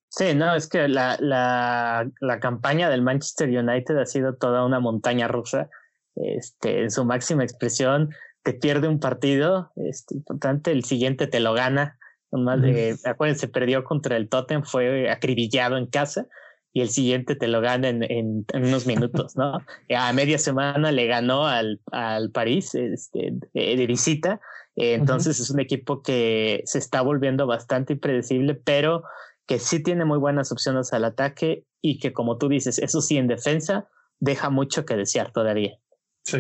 Sí, 0.09 0.35
no, 0.35 0.55
es 0.55 0.69
que 0.69 0.87
la, 0.89 1.17
la, 1.21 2.09
la, 2.21 2.39
campaña 2.39 2.91
del 2.91 3.03
Manchester 3.03 3.49
United 3.49 3.97
ha 3.97 4.07
sido 4.07 4.35
toda 4.35 4.65
una 4.65 4.79
montaña 4.79 5.27
rusa. 5.27 5.71
Este, 6.15 6.83
en 6.83 6.91
su 6.91 7.05
máxima 7.07 7.43
expresión, 7.43 8.11
te 8.43 8.53
pierde 8.53 8.89
un 8.89 9.01
partido, 9.01 9.73
este, 9.77 10.15
importante, 10.15 10.71
el 10.71 10.85
siguiente 10.85 11.27
te 11.27 11.41
lo 11.41 11.55
gana. 11.55 11.99
Más 12.31 12.61
de, 12.63 12.97
acuérdense, 13.05 13.49
perdió 13.49 13.85
contra 13.85 14.17
el 14.17 14.29
Tottenham, 14.29 14.65
fue 14.65 15.11
acribillado 15.11 15.77
en 15.77 15.87
casa 15.87 16.27
y 16.73 16.81
el 16.81 16.89
siguiente 16.89 17.37
te 17.37 17.49
lo 17.49 17.61
gana 17.61 17.89
en, 17.89 18.03
en, 18.03 18.47
unos 18.55 18.87
minutos, 18.87 19.37
¿no? 19.37 19.59
A 19.97 20.13
media 20.13 20.39
semana 20.39 20.91
le 20.91 21.07
ganó 21.07 21.47
al, 21.47 21.81
al 21.91 22.31
París 22.31 22.75
este, 22.75 23.35
de, 23.53 23.87
visita, 23.87 24.41
entonces 24.75 25.39
es 25.39 25.51
un 25.51 25.61
equipo 25.61 26.03
que 26.03 26.63
se 26.65 26.79
está 26.79 27.03
volviendo 27.03 27.47
bastante 27.47 27.93
impredecible, 27.93 28.55
pero 28.55 29.03
que 29.47 29.59
sí 29.59 29.83
tiene 29.83 30.05
muy 30.05 30.19
buenas 30.19 30.51
opciones 30.51 30.93
al 30.93 31.05
ataque 31.05 31.67
y 31.83 31.99
que 31.99 32.13
como 32.13 32.39
tú 32.39 32.49
dices, 32.49 32.79
eso 32.79 33.03
sí 33.03 33.19
en 33.19 33.27
defensa 33.27 33.89
deja 34.19 34.49
mucho 34.49 34.87
que 34.87 34.97
desear 34.97 35.33
todavía. 35.33 35.79
Sí, 36.25 36.39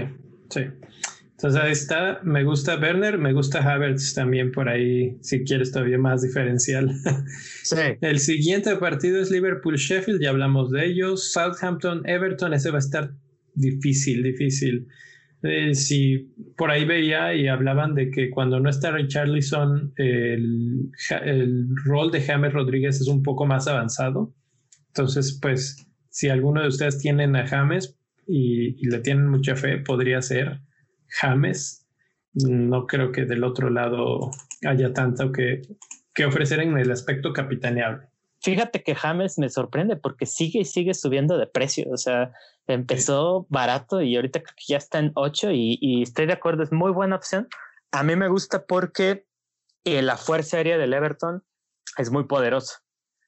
sí. 0.48 0.62
Entonces 1.42 1.60
ahí 1.60 1.72
está, 1.72 2.20
me 2.22 2.44
gusta 2.44 2.78
Werner, 2.78 3.18
me 3.18 3.32
gusta 3.32 3.58
Havertz 3.58 4.14
también 4.14 4.52
por 4.52 4.68
ahí, 4.68 5.18
si 5.22 5.42
quieres 5.42 5.72
todavía 5.72 5.98
más 5.98 6.22
diferencial. 6.22 6.88
Sí. 7.64 7.76
El 8.00 8.20
siguiente 8.20 8.76
partido 8.76 9.20
es 9.20 9.30
Liverpool-Sheffield, 9.32 10.20
ya 10.20 10.30
hablamos 10.30 10.70
de 10.70 10.86
ellos. 10.86 11.32
Southampton-Everton, 11.32 12.54
ese 12.54 12.70
va 12.70 12.76
a 12.76 12.78
estar 12.78 13.12
difícil, 13.54 14.22
difícil. 14.22 14.86
Eh, 15.42 15.74
si 15.74 16.32
por 16.56 16.70
ahí 16.70 16.84
veía 16.84 17.34
y 17.34 17.48
hablaban 17.48 17.94
de 17.96 18.10
que 18.12 18.30
cuando 18.30 18.60
no 18.60 18.70
está 18.70 18.92
Richarlison, 18.92 19.94
el, 19.96 20.90
el 21.24 21.68
rol 21.84 22.12
de 22.12 22.22
James 22.22 22.52
Rodríguez 22.52 23.00
es 23.00 23.08
un 23.08 23.24
poco 23.24 23.46
más 23.46 23.66
avanzado. 23.66 24.32
Entonces, 24.88 25.38
pues, 25.42 25.88
si 26.08 26.28
alguno 26.28 26.62
de 26.62 26.68
ustedes 26.68 26.98
tienen 26.98 27.34
a 27.34 27.48
James 27.48 27.96
y, 28.28 28.76
y 28.80 28.90
le 28.90 29.00
tienen 29.00 29.28
mucha 29.28 29.56
fe, 29.56 29.78
podría 29.78 30.22
ser 30.22 30.60
James, 31.20 31.86
no 32.34 32.86
creo 32.86 33.12
que 33.12 33.24
del 33.24 33.44
otro 33.44 33.70
lado 33.70 34.30
haya 34.66 34.92
tanto 34.92 35.32
que, 35.32 35.62
que 36.14 36.24
ofrecer 36.24 36.60
en 36.60 36.76
el 36.78 36.90
aspecto 36.90 37.32
capitaneable. 37.32 38.08
Fíjate 38.40 38.82
que 38.82 38.96
James 38.96 39.38
me 39.38 39.48
sorprende 39.48 39.96
porque 39.96 40.26
sigue 40.26 40.60
y 40.60 40.64
sigue 40.64 40.94
subiendo 40.94 41.38
de 41.38 41.46
precio. 41.46 41.86
O 41.92 41.96
sea, 41.96 42.32
empezó 42.66 43.46
barato 43.48 44.02
y 44.02 44.16
ahorita 44.16 44.42
creo 44.42 44.54
que 44.56 44.64
ya 44.66 44.78
está 44.78 44.98
en 44.98 45.12
8 45.14 45.50
y, 45.52 46.02
estoy 46.02 46.26
de 46.26 46.32
acuerdo, 46.32 46.64
es 46.64 46.72
muy 46.72 46.90
buena 46.90 47.16
opción. 47.16 47.48
A 47.92 48.02
mí 48.02 48.16
me 48.16 48.28
gusta 48.28 48.66
porque 48.66 49.26
eh, 49.84 50.02
la 50.02 50.16
fuerza 50.16 50.56
aérea 50.56 50.76
del 50.76 50.92
Everton 50.92 51.44
es 51.98 52.10
muy 52.10 52.24
poderosa 52.24 52.82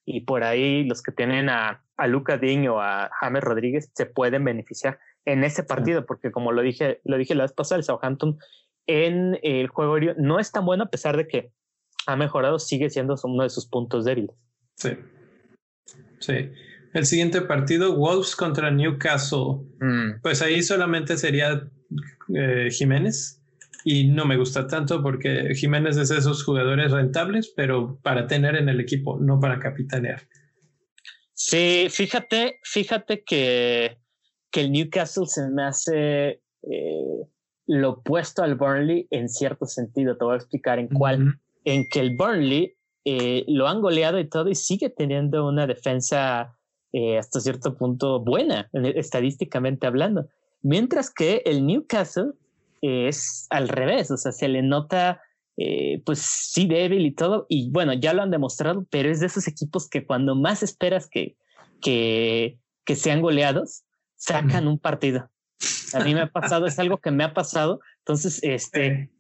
y 0.05 0.23
por 0.23 0.43
ahí 0.43 0.85
los 0.85 1.03
que 1.03 1.13
tienen 1.13 1.49
a, 1.49 1.85
a 1.97 2.07
Luca 2.07 2.37
Dean 2.37 2.67
o 2.69 2.81
a 2.81 3.11
James 3.21 3.45
Rodríguez 3.45 3.91
se 3.95 4.07
pueden 4.07 4.45
beneficiar 4.45 4.99
en 5.25 5.45
ese 5.45 5.63
partido, 5.63 6.07
porque 6.07 6.31
como 6.31 6.53
lo 6.53 6.63
dije, 6.63 7.01
lo 7.05 7.17
dije 7.17 7.35
la 7.35 7.45
vez 7.45 7.53
pasada, 7.53 7.79
el 7.79 7.85
Southampton 7.85 8.39
en 8.87 9.39
el 9.43 9.69
juego 9.69 9.99
no 10.19 10.39
es 10.39 10.53
tan 10.53 10.67
bueno 10.67 10.85
a 10.85 10.91
pesar 10.91 11.17
de 11.17 11.27
que 11.27 11.53
ha 12.07 12.17
mejorado, 12.17 12.59
sigue 12.59 12.91
siendo 12.91 13.15
uno 13.25 13.43
de 13.43 13.51
sus 13.51 13.67
puntos 13.67 14.05
débiles. 14.05 14.37
Sí. 14.77 14.91
Sí. 16.21 16.51
El 16.93 17.07
siguiente 17.07 17.41
partido, 17.41 17.97
Wolves 17.97 18.37
contra 18.37 18.71
Newcastle. 18.71 19.67
Mm. 19.81 20.21
Pues 20.23 20.43
ahí 20.43 20.63
solamente 20.63 21.17
sería 21.17 21.69
eh, 22.35 22.69
Jiménez. 22.71 23.41
Y 23.87 24.09
no 24.09 24.25
me 24.25 24.39
gusta 24.39 24.67
tanto 24.67 25.03
porque 25.03 25.55
Jiménez 25.55 25.99
es 25.99 26.09
de 26.09 26.17
esos 26.17 26.43
jugadores 26.43 26.91
rentables, 26.91 27.53
pero 27.55 27.99
para 28.03 28.27
tener 28.27 28.57
en 28.57 28.71
el 28.71 28.81
equipo, 28.81 29.19
no 29.21 29.39
para 29.41 29.59
capitanear. 29.59 30.23
Sí, 31.35 31.89
fíjate, 31.91 32.61
fíjate 32.63 33.25
que 33.25 33.99
que 34.55 34.61
el 34.61 34.71
Newcastle 34.71 35.27
se 35.27 35.51
me 35.51 35.65
hace 35.65 36.41
eh, 36.63 37.27
lo 37.67 37.91
opuesto 37.91 38.45
al 38.45 38.55
Burnley 38.55 39.09
en 39.11 39.29
cierto 39.29 39.67
sentido. 39.67 40.17
Te 40.17 40.25
voy 40.25 40.35
a 40.35 40.37
explicar 40.37 40.79
en 40.79 40.87
cuál. 40.87 41.41
En 41.65 41.89
que 41.91 41.99
el 41.99 42.17
Burnley 42.17 42.77
eh, 43.05 43.45
lo 43.49 43.67
han 43.67 43.81
goleado 43.81 44.21
y 44.21 44.29
todo 44.29 44.49
y 44.49 44.55
sigue 44.55 44.91
teniendo 44.91 45.49
una 45.49 45.67
defensa 45.67 46.57
eh, 46.93 47.19
hasta 47.19 47.41
cierto 47.41 47.77
punto 47.77 48.21
buena, 48.21 48.71
estadísticamente 48.73 49.89
hablando. 49.89 50.29
Mientras 50.63 51.13
que 51.13 51.43
el 51.47 51.67
Newcastle 51.67 52.35
es 52.81 53.49
al 53.51 53.69
revés, 53.69 54.13
o 54.13 54.17
sea, 54.17 54.31
se 54.31 54.47
le 54.47 54.63
nota 54.63 55.21
pues 56.05 56.19
sí 56.21 56.67
débil 56.67 57.07
y 57.07 57.13
todo, 57.13 57.47
y 57.49 57.71
bueno, 57.71 57.93
ya 57.93 58.13
lo 58.13 58.23
han 58.23 58.31
demostrado, 58.31 58.87
pero 58.91 59.09
es 59.09 59.21
de 59.21 59.27
esos 59.27 59.49
equipos 59.49 59.89
que 59.89 60.05
cuando 60.05 60.35
más 60.35 60.65
esperas 60.65 61.09
que, 61.09 61.37
que, 61.81 62.59
que 62.85 62.97
sean 62.97 63.21
goleados, 63.21 63.84
sacan 64.17 64.67
un 64.67 64.79
partido. 64.79 65.31
A 65.95 66.01
mí 66.01 66.15
me 66.15 66.23
ha 66.23 66.27
pasado, 66.27 66.67
es 66.67 66.79
algo 66.79 66.99
que 66.99 67.11
me 67.11 67.25
ha 67.25 67.35
pasado. 67.35 67.81
Entonces, 67.99 68.41
este, 68.43 69.11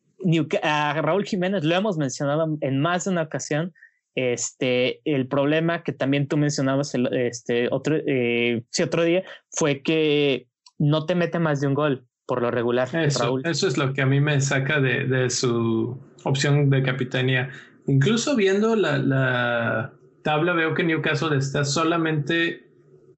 a 0.62 1.00
Raúl 1.00 1.24
Jiménez 1.24 1.64
lo 1.64 1.74
hemos 1.74 1.96
mencionado 1.96 2.56
en 2.60 2.80
más 2.80 3.04
de 3.04 3.10
una 3.10 3.22
ocasión. 3.22 3.72
Este, 4.16 5.00
el 5.04 5.26
problema 5.26 5.82
que 5.82 5.92
también 5.92 6.28
tú 6.28 6.36
mencionabas 6.36 6.94
este, 6.94 7.68
otro, 7.72 7.96
eh, 8.06 8.62
sí, 8.70 8.82
otro 8.82 9.02
día 9.02 9.24
fue 9.50 9.82
que 9.82 10.46
no 10.78 11.06
te 11.06 11.14
mete 11.14 11.38
más 11.40 11.60
de 11.60 11.66
un 11.66 11.74
gol 11.74 12.06
por 12.26 12.40
lo 12.40 12.50
regular. 12.50 12.88
Eso, 12.94 13.38
eso 13.44 13.68
es 13.68 13.76
lo 13.76 13.92
que 13.92 14.02
a 14.02 14.06
mí 14.06 14.20
me 14.20 14.40
saca 14.40 14.80
de, 14.80 15.04
de 15.06 15.30
su 15.30 15.98
opción 16.24 16.70
de 16.70 16.82
capitanía. 16.82 17.50
Incluso 17.86 18.34
viendo 18.34 18.76
la, 18.76 18.98
la, 18.98 19.92
tabla, 20.22 20.54
veo 20.54 20.74
que 20.74 20.84
Newcastle 20.84 21.36
está 21.36 21.64
solamente 21.64 22.63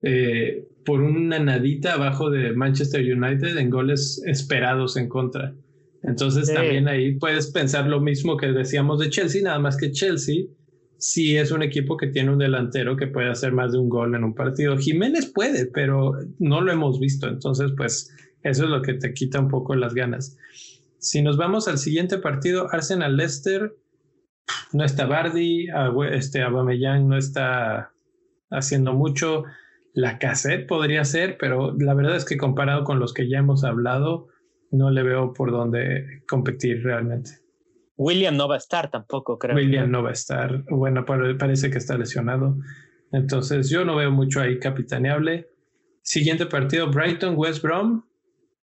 eh, 0.09 0.69
por 0.85 1.03
una 1.03 1.39
nadita 1.39 1.95
abajo 1.95 2.31
de 2.31 2.53
Manchester 2.53 3.01
United 3.01 3.57
en 3.59 3.71
goles 3.71 4.23
esperados 4.25 4.97
en 4.97 5.09
contra. 5.09 5.55
Entonces 6.03 6.53
también 6.55 6.87
ahí 6.87 7.17
puedes 7.17 7.49
pensar 7.49 7.89
lo 7.89 8.01
mismo 8.01 8.37
que 8.37 8.47
decíamos 8.53 9.01
de 9.01 9.11
Chelsea, 9.11 9.43
nada 9.43 9.59
más 9.59 9.77
que 9.77 9.91
Chelsea 9.91 10.45
sí 10.99 11.37
es 11.37 11.51
un 11.51 11.63
equipo 11.63 11.97
que 11.97 12.07
tiene 12.07 12.31
un 12.31 12.39
delantero 12.39 12.97
que 12.97 13.07
puede 13.07 13.31
hacer 13.31 13.53
más 13.53 13.73
de 13.73 13.79
un 13.79 13.89
gol 13.89 14.15
en 14.15 14.25
un 14.25 14.35
partido. 14.35 14.77
Jiménez 14.77 15.27
puede, 15.27 15.67
pero 15.67 16.13
no 16.39 16.61
lo 16.61 16.73
hemos 16.73 17.01
visto. 17.01 17.29
Entonces, 17.29 17.73
pues 17.77 18.15
eso 18.43 18.65
es 18.65 18.71
lo 18.71 18.83
que 18.83 18.95
te 18.95 19.13
quita 19.13 19.41
un 19.41 19.49
poco 19.49 19.75
las 19.75 19.95
ganas. 19.95 20.39
Si 20.99 21.23
nos 21.23 21.37
vamos 21.37 21.69
al 21.69 21.79
siguiente 21.79 22.19
partido, 22.19 22.69
Arsenal-Leicester, 22.73 23.75
no 24.73 24.85
está 24.85 25.07
Bardi, 25.07 25.67
este 26.13 26.43
Aubameyang 26.43 27.09
no 27.09 27.17
está 27.17 27.93
haciendo 28.51 28.93
mucho. 28.93 29.45
La 29.97 30.19
cassette 30.19 30.67
podría 30.67 31.07
ser, 31.07 31.39
pero 31.39 31.75
la 31.79 31.95
verdad 31.95 32.17
es 32.17 32.27
que 32.27 32.37
comparado 32.37 32.85
con 32.85 32.99
los 32.99 33.15
que 33.15 33.31
ya 33.31 33.39
hemos 33.39 33.65
hablado, 33.65 34.29
no 34.71 34.91
le 34.91 35.03
veo 35.03 35.33
por 35.33 35.51
dónde 35.51 36.23
competir 36.29 36.85
realmente. 36.85 37.31
William 37.97 38.37
no 38.37 38.47
va 38.47 38.57
a 38.57 38.59
estar 38.59 38.91
tampoco, 38.91 39.39
creo. 39.39 39.57
William 39.57 39.91
no 39.91 40.03
va 40.03 40.11
a 40.11 40.13
estar. 40.13 40.65
Bueno, 40.65 41.07
parece 41.07 41.71
que 41.71 41.79
está 41.79 41.97
lesionado. 41.97 42.59
Entonces 43.11 43.71
yo 43.71 43.87
no 43.87 43.97
veo 43.97 44.11
mucho 44.11 44.43
ahí 44.43 44.59
capitaneable. 44.59 45.49
Siguiente 46.03 46.45
partido, 46.45 46.91
Brighton, 46.91 47.33
West 47.35 47.63
Brom. 47.63 48.05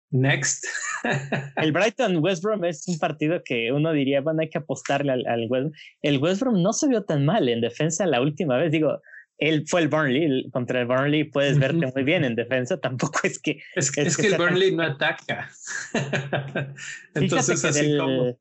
Next. 0.09 0.65
el 1.57 1.71
Brighton 1.71 2.23
West 2.23 2.41
Brom 2.41 2.65
es 2.65 2.87
un 2.87 2.97
partido 2.97 3.43
que 3.45 3.71
uno 3.71 3.91
diría, 3.91 4.21
bueno, 4.21 4.41
hay 4.41 4.49
que 4.49 4.57
apostarle 4.57 5.11
al, 5.11 5.27
al 5.27 5.45
West 5.47 5.75
El 6.01 6.17
West 6.17 6.41
Brom 6.41 6.63
no 6.63 6.73
se 6.73 6.87
vio 6.87 7.03
tan 7.03 7.23
mal 7.23 7.47
en 7.47 7.61
defensa 7.61 8.07
la 8.07 8.19
última 8.19 8.57
vez. 8.57 8.71
Digo, 8.71 8.99
él 9.39 9.65
fue 9.67 9.81
el 9.81 9.87
Burnley, 9.87 10.49
contra 10.51 10.81
el 10.81 10.87
Burnley 10.87 11.23
puedes 11.23 11.57
verte 11.57 11.91
muy 11.93 12.03
bien 12.03 12.23
en 12.23 12.35
defensa, 12.35 12.77
tampoco 12.81 13.19
es 13.23 13.39
que... 13.39 13.59
Es, 13.75 13.91
que, 13.91 14.01
el 14.01 14.37
Burnley 14.37 14.75
no 14.75 14.83
ataca. 14.83 15.49
Entonces, 17.15 17.63
así 17.65 17.97
como 17.97 18.37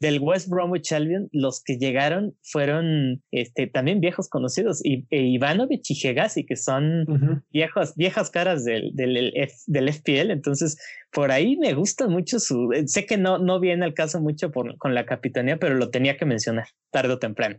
del 0.00 0.20
West 0.20 0.48
Bromwich 0.48 0.92
Albion, 0.92 1.28
los 1.32 1.62
que 1.62 1.76
llegaron 1.76 2.36
fueron 2.42 3.22
este, 3.32 3.66
también 3.66 4.00
viejos 4.00 4.28
conocidos, 4.28 4.84
y, 4.84 5.06
e 5.10 5.22
y 5.22 5.38
Hegazi, 5.38 6.46
que 6.46 6.56
son 6.56 7.42
viejos, 7.50 7.94
viejas 7.96 8.30
caras 8.30 8.64
del, 8.64 8.94
del, 8.94 9.32
del, 9.66 9.92
FPL. 9.92 10.30
Entonces, 10.30 10.78
por 11.10 11.32
ahí 11.32 11.56
me 11.56 11.74
gusta 11.74 12.06
mucho 12.06 12.38
su. 12.38 12.70
Sé 12.86 13.06
que 13.06 13.16
no, 13.16 13.38
no 13.38 13.58
viene 13.58 13.84
al 13.84 13.94
caso 13.94 14.20
mucho 14.20 14.52
por, 14.52 14.76
con 14.78 14.94
la 14.94 15.04
capitanía, 15.04 15.58
pero 15.58 15.74
lo 15.74 15.90
tenía 15.90 16.16
que 16.16 16.26
mencionar 16.26 16.68
tarde 16.90 17.14
o 17.14 17.18
temprano. 17.18 17.58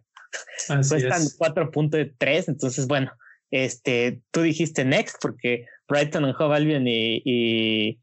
Cuestan 0.67 1.23
4.3, 1.23 2.43
entonces, 2.47 2.87
bueno, 2.87 3.11
este, 3.51 4.21
tú 4.31 4.41
dijiste 4.41 4.85
next 4.85 5.17
porque 5.21 5.65
Brighton 5.87 6.25
and 6.25 6.35
Hove 6.37 6.55
Albion 6.55 6.87
y, 6.87 7.21
y, 7.25 7.97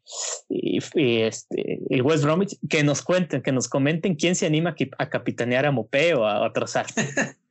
este, 0.48 1.80
y, 1.88 2.00
West 2.00 2.24
Bromwich, 2.24 2.56
que 2.68 2.82
nos 2.82 3.02
cuenten, 3.02 3.42
que 3.42 3.52
nos 3.52 3.68
comenten 3.68 4.16
quién 4.16 4.34
se 4.34 4.46
anima 4.46 4.74
a 4.98 5.08
capitanear 5.08 5.66
a 5.66 5.70
Mopé 5.70 6.14
o 6.14 6.26
a, 6.26 6.44
a 6.44 6.52
Trozar. 6.52 6.86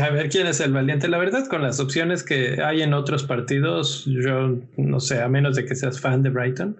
a 0.00 0.10
ver 0.10 0.28
quién 0.28 0.46
es 0.46 0.60
el 0.60 0.72
valiente. 0.72 1.08
La 1.08 1.18
verdad, 1.18 1.46
con 1.48 1.62
las 1.62 1.80
opciones 1.80 2.22
que 2.22 2.62
hay 2.62 2.82
en 2.82 2.94
otros 2.94 3.24
partidos, 3.24 4.04
yo 4.06 4.58
no 4.76 5.00
sé, 5.00 5.20
a 5.20 5.28
menos 5.28 5.56
de 5.56 5.64
que 5.64 5.74
seas 5.74 6.00
fan 6.00 6.22
de 6.22 6.30
Brighton, 6.30 6.76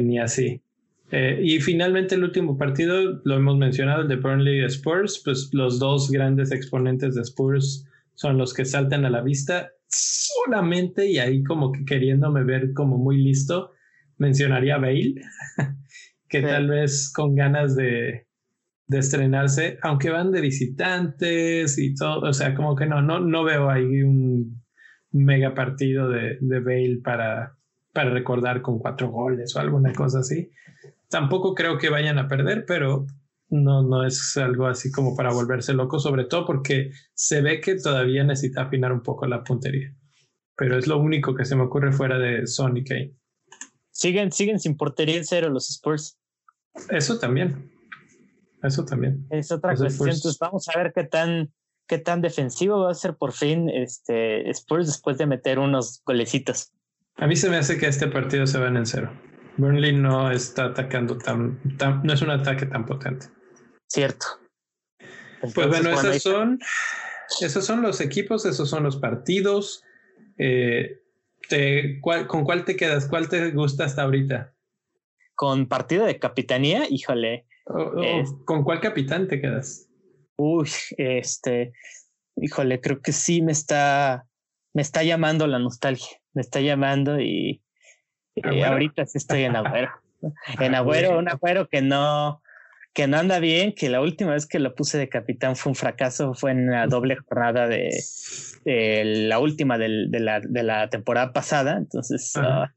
ni 0.00 0.18
así. 0.18 0.62
Eh, 1.10 1.40
y 1.40 1.60
finalmente 1.60 2.16
el 2.16 2.24
último 2.24 2.58
partido, 2.58 3.20
lo 3.24 3.36
hemos 3.36 3.56
mencionado, 3.56 4.02
el 4.02 4.08
de 4.08 4.16
Burnley 4.16 4.64
Spurs, 4.64 5.22
pues 5.24 5.50
los 5.52 5.78
dos 5.78 6.10
grandes 6.10 6.50
exponentes 6.50 7.14
de 7.14 7.22
Spurs 7.22 7.86
son 8.14 8.38
los 8.38 8.52
que 8.52 8.64
saltan 8.64 9.04
a 9.04 9.10
la 9.10 9.22
vista 9.22 9.70
solamente 9.88 11.06
y 11.06 11.18
ahí 11.18 11.44
como 11.44 11.70
que 11.70 11.84
queriéndome 11.84 12.42
ver 12.42 12.72
como 12.72 12.98
muy 12.98 13.18
listo, 13.22 13.72
mencionaría 14.18 14.78
Bale, 14.78 15.14
que 16.28 16.42
tal 16.42 16.68
vez 16.68 17.12
con 17.12 17.36
ganas 17.36 17.76
de, 17.76 18.26
de, 18.88 18.98
estrenarse, 18.98 19.78
aunque 19.82 20.10
van 20.10 20.32
de 20.32 20.40
visitantes 20.40 21.78
y 21.78 21.94
todo, 21.94 22.28
o 22.28 22.32
sea, 22.32 22.54
como 22.54 22.74
que 22.74 22.86
no, 22.86 23.00
no, 23.00 23.20
no 23.20 23.44
veo 23.44 23.70
ahí 23.70 24.02
un 24.02 24.64
mega 25.12 25.54
partido 25.54 26.08
de, 26.08 26.38
de 26.40 26.60
Bale 26.60 26.98
para, 27.02 27.56
para 27.92 28.10
recordar 28.10 28.60
con 28.60 28.78
cuatro 28.78 29.10
goles 29.10 29.54
o 29.54 29.60
alguna 29.60 29.92
cosa 29.92 30.18
así. 30.20 30.50
Tampoco 31.08 31.54
creo 31.54 31.78
que 31.78 31.88
vayan 31.88 32.18
a 32.18 32.28
perder, 32.28 32.64
pero 32.66 33.06
no, 33.48 33.82
no 33.82 34.04
es 34.04 34.36
algo 34.36 34.66
así 34.66 34.90
como 34.90 35.16
para 35.16 35.32
volverse 35.32 35.72
loco, 35.72 35.98
sobre 35.98 36.24
todo 36.24 36.44
porque 36.46 36.90
se 37.14 37.42
ve 37.42 37.60
que 37.60 37.76
todavía 37.76 38.24
necesita 38.24 38.62
afinar 38.62 38.92
un 38.92 39.02
poco 39.02 39.26
la 39.26 39.44
puntería. 39.44 39.94
Pero 40.56 40.78
es 40.78 40.86
lo 40.86 40.98
único 40.98 41.34
que 41.34 41.44
se 41.44 41.54
me 41.54 41.62
ocurre 41.62 41.92
fuera 41.92 42.18
de 42.18 42.46
Son 42.46 42.76
y 42.76 42.84
Kane. 42.84 43.14
Siguen, 43.90 44.32
siguen 44.32 44.58
sin 44.58 44.76
portería 44.76 45.16
en 45.16 45.24
cero 45.24 45.48
los 45.50 45.70
Spurs. 45.70 46.18
Eso 46.90 47.18
también. 47.18 47.70
Eso 48.62 48.84
también. 48.84 49.26
Es 49.30 49.52
otra 49.52 49.74
cuestión. 49.74 50.08
Entonces 50.08 50.38
vamos 50.38 50.68
a 50.68 50.78
ver 50.78 50.92
qué 50.94 51.04
tan, 51.04 51.52
qué 51.86 51.98
tan 51.98 52.20
defensivo 52.20 52.80
va 52.80 52.90
a 52.90 52.94
ser 52.94 53.16
por 53.16 53.32
fin 53.32 53.68
este 53.68 54.50
Spurs 54.50 54.86
después 54.86 55.18
de 55.18 55.26
meter 55.26 55.58
unos 55.58 56.02
golecitos. 56.04 56.72
A 57.16 57.26
mí 57.26 57.36
se 57.36 57.48
me 57.48 57.56
hace 57.56 57.78
que 57.78 57.86
este 57.86 58.08
partido 58.08 58.46
se 58.46 58.58
va 58.58 58.68
en 58.68 58.76
el 58.76 58.86
cero. 58.86 59.10
Burnley 59.56 59.92
no 59.92 60.30
está 60.30 60.66
atacando 60.66 61.16
tan, 61.18 61.60
no 62.02 62.12
es 62.12 62.22
un 62.22 62.30
ataque 62.30 62.66
tan 62.66 62.84
potente. 62.84 63.26
Cierto. 63.88 64.26
pues 65.54 65.68
bueno, 65.68 65.90
esos 65.90 66.22
son, 66.22 66.58
esos 67.40 67.64
son 67.64 67.82
los 67.82 68.00
equipos, 68.00 68.44
esos 68.44 68.68
son 68.68 68.82
los 68.82 68.96
partidos. 68.96 69.82
Eh, 70.38 71.00
¿Con 72.26 72.44
cuál 72.44 72.64
te 72.64 72.76
quedas? 72.76 73.06
¿Cuál 73.06 73.28
te 73.28 73.50
gusta 73.52 73.84
hasta 73.84 74.02
ahorita? 74.02 74.52
Con 75.34 75.66
partido 75.66 76.04
de 76.04 76.18
capitanía, 76.18 76.86
híjole. 76.88 77.46
¿Con 78.44 78.64
cuál 78.64 78.80
capitán 78.80 79.28
te 79.28 79.40
quedas? 79.40 79.88
Uy, 80.36 80.68
este, 80.98 81.72
híjole, 82.36 82.80
creo 82.80 83.00
que 83.00 83.12
sí 83.12 83.42
me 83.42 83.52
está, 83.52 84.26
me 84.74 84.82
está 84.82 85.02
llamando 85.02 85.46
la 85.46 85.58
nostalgia, 85.58 86.20
me 86.34 86.42
está 86.42 86.60
llamando 86.60 87.20
y, 87.20 87.62
ahorita 88.42 89.06
sí 89.06 89.18
estoy 89.18 89.44
en 89.44 89.56
Agüero. 89.56 89.90
en 90.60 90.74
Agüero, 90.74 91.18
un 91.18 91.28
Agüero 91.28 91.68
que 91.68 91.82
no, 91.82 92.42
que 92.96 93.06
no 93.06 93.18
anda 93.18 93.38
bien, 93.38 93.74
que 93.74 93.90
la 93.90 94.00
última 94.00 94.32
vez 94.32 94.46
que 94.46 94.58
lo 94.58 94.74
puse 94.74 94.98
de 94.98 95.08
capitán 95.08 95.54
fue 95.56 95.70
un 95.70 95.76
fracaso, 95.76 96.34
fue 96.34 96.52
en 96.52 96.70
la 96.70 96.86
doble 96.86 97.16
jornada 97.16 97.68
de, 97.68 97.90
la 98.64 99.38
última 99.38 99.78
de, 99.78 100.08
la, 100.10 100.88
temporada 100.88 101.32
pasada, 101.32 101.76
entonces 101.76 102.32
ah, 102.36 102.72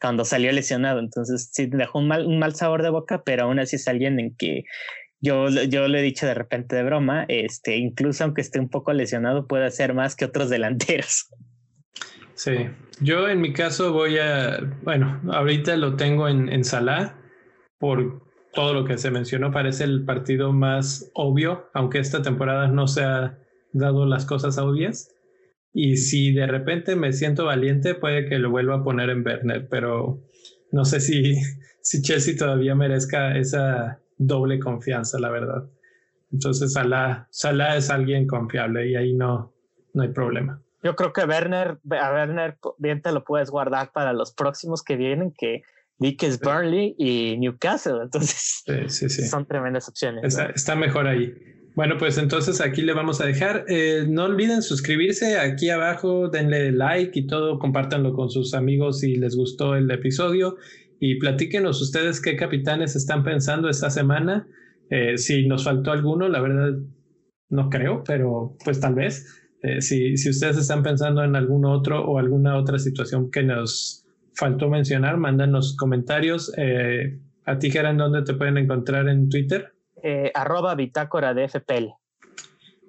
cuando 0.00 0.24
salió 0.24 0.52
lesionado, 0.52 1.00
entonces 1.00 1.50
sí 1.52 1.66
dejó 1.66 1.98
un 1.98 2.08
mal, 2.08 2.26
un 2.26 2.38
mal 2.38 2.54
sabor 2.54 2.82
de 2.82 2.90
boca, 2.90 3.22
pero 3.24 3.44
aún 3.44 3.58
así 3.58 3.76
es 3.76 3.88
alguien 3.88 4.20
en 4.20 4.36
que 4.36 4.64
yo, 5.20 5.48
yo 5.48 5.88
le 5.88 6.00
he 6.00 6.02
dicho 6.02 6.26
de 6.26 6.34
repente 6.34 6.76
de 6.76 6.82
broma, 6.82 7.24
este, 7.28 7.76
incluso 7.76 8.24
aunque 8.24 8.42
esté 8.42 8.60
un 8.60 8.68
poco 8.68 8.92
lesionado, 8.92 9.46
puede 9.46 9.64
hacer 9.64 9.94
más 9.94 10.14
que 10.14 10.26
otros 10.26 10.50
delanteros. 10.50 11.30
Sí, 12.34 12.68
yo 13.00 13.28
en 13.28 13.40
mi 13.40 13.52
caso 13.52 13.92
voy 13.92 14.18
a, 14.18 14.58
bueno, 14.82 15.20
ahorita 15.30 15.76
lo 15.76 15.96
tengo 15.96 16.28
en, 16.28 16.48
en 16.48 16.64
Salah 16.64 17.16
por 17.78 18.22
todo 18.54 18.72
lo 18.72 18.84
que 18.84 18.98
se 18.98 19.10
mencionó 19.10 19.50
parece 19.50 19.84
el 19.84 20.04
partido 20.04 20.52
más 20.52 21.10
obvio, 21.14 21.68
aunque 21.74 21.98
esta 21.98 22.22
temporada 22.22 22.68
no 22.68 22.86
se 22.86 23.02
ha 23.04 23.38
dado 23.72 24.06
las 24.06 24.24
cosas 24.24 24.58
obvias. 24.58 25.10
Y 25.72 25.96
si 25.96 26.32
de 26.32 26.46
repente 26.46 26.94
me 26.94 27.12
siento 27.12 27.46
valiente, 27.46 27.94
puede 27.94 28.26
que 28.26 28.38
lo 28.38 28.50
vuelva 28.50 28.76
a 28.76 28.84
poner 28.84 29.10
en 29.10 29.26
Werner, 29.26 29.68
pero 29.68 30.22
no 30.70 30.84
sé 30.84 31.00
si, 31.00 31.34
si 31.82 32.00
Chelsea 32.00 32.36
todavía 32.36 32.74
merezca 32.74 33.36
esa 33.36 34.00
doble 34.16 34.58
confianza, 34.60 35.18
la 35.18 35.30
verdad. 35.30 35.68
Entonces 36.32 36.72
Salah, 36.72 37.26
Salah 37.30 37.76
es 37.76 37.90
alguien 37.90 38.26
confiable 38.26 38.88
y 38.88 38.96
ahí 38.96 39.14
no, 39.14 39.52
no 39.92 40.02
hay 40.02 40.10
problema. 40.10 40.63
Yo 40.84 40.94
creo 40.94 41.14
que 41.14 41.24
Werner, 41.24 41.78
a 41.90 42.12
Werner 42.12 42.58
bien 42.78 43.00
te 43.00 43.10
lo 43.10 43.24
puedes 43.24 43.50
guardar 43.50 43.90
para 43.92 44.12
los 44.12 44.34
próximos 44.34 44.82
que 44.82 44.96
vienen, 44.96 45.32
que 45.36 45.62
Vickers, 45.98 46.38
Burnley 46.38 46.94
y 46.98 47.38
Newcastle. 47.38 48.02
Entonces, 48.02 48.62
son 49.30 49.46
tremendas 49.46 49.88
opciones. 49.88 50.38
Está, 50.54 50.76
mejor 50.76 51.06
ahí. 51.06 51.32
Bueno, 51.74 51.96
pues 51.98 52.18
entonces 52.18 52.60
aquí 52.60 52.82
le 52.82 52.92
vamos 52.92 53.20
a 53.22 53.26
dejar. 53.26 53.64
Eh, 53.68 54.04
no 54.08 54.24
olviden 54.24 54.62
suscribirse 54.62 55.38
aquí 55.38 55.70
abajo, 55.70 56.28
denle 56.28 56.70
like 56.70 57.18
y 57.18 57.26
todo, 57.26 57.58
compártanlo 57.58 58.12
con 58.12 58.30
sus 58.30 58.54
amigos 58.54 59.00
si 59.00 59.16
les 59.16 59.34
gustó 59.34 59.74
el 59.74 59.90
episodio 59.90 60.56
y 61.00 61.18
platíquenos 61.18 61.80
ustedes 61.82 62.20
qué 62.20 62.36
capitanes 62.36 62.94
están 62.94 63.24
pensando 63.24 63.68
esta 63.68 63.90
semana. 63.90 64.46
Eh, 64.90 65.16
si 65.16 65.46
nos 65.46 65.64
faltó 65.64 65.92
alguno, 65.92 66.28
la 66.28 66.40
verdad 66.40 66.78
no 67.48 67.70
creo, 67.70 68.04
pero 68.04 68.56
pues 68.64 68.80
tal 68.80 68.94
vez. 68.94 69.40
Eh, 69.64 69.80
si, 69.80 70.18
si 70.18 70.28
ustedes 70.28 70.58
están 70.58 70.82
pensando 70.82 71.24
en 71.24 71.34
algún 71.36 71.64
otro 71.64 72.04
o 72.04 72.18
alguna 72.18 72.58
otra 72.58 72.78
situación 72.78 73.30
que 73.30 73.42
nos 73.42 74.04
faltó 74.34 74.68
mencionar, 74.68 75.16
mándanos 75.16 75.74
comentarios. 75.74 76.52
Eh, 76.58 77.18
a 77.46 77.58
ti, 77.58 77.70
¿en 77.74 77.96
dónde 77.96 78.22
te 78.22 78.34
pueden 78.34 78.58
encontrar 78.58 79.08
en 79.08 79.30
Twitter? 79.30 79.72
Eh, 80.02 80.30
arroba 80.34 80.74
bitácora 80.74 81.32
de 81.32 81.48
FPL. 81.48 81.94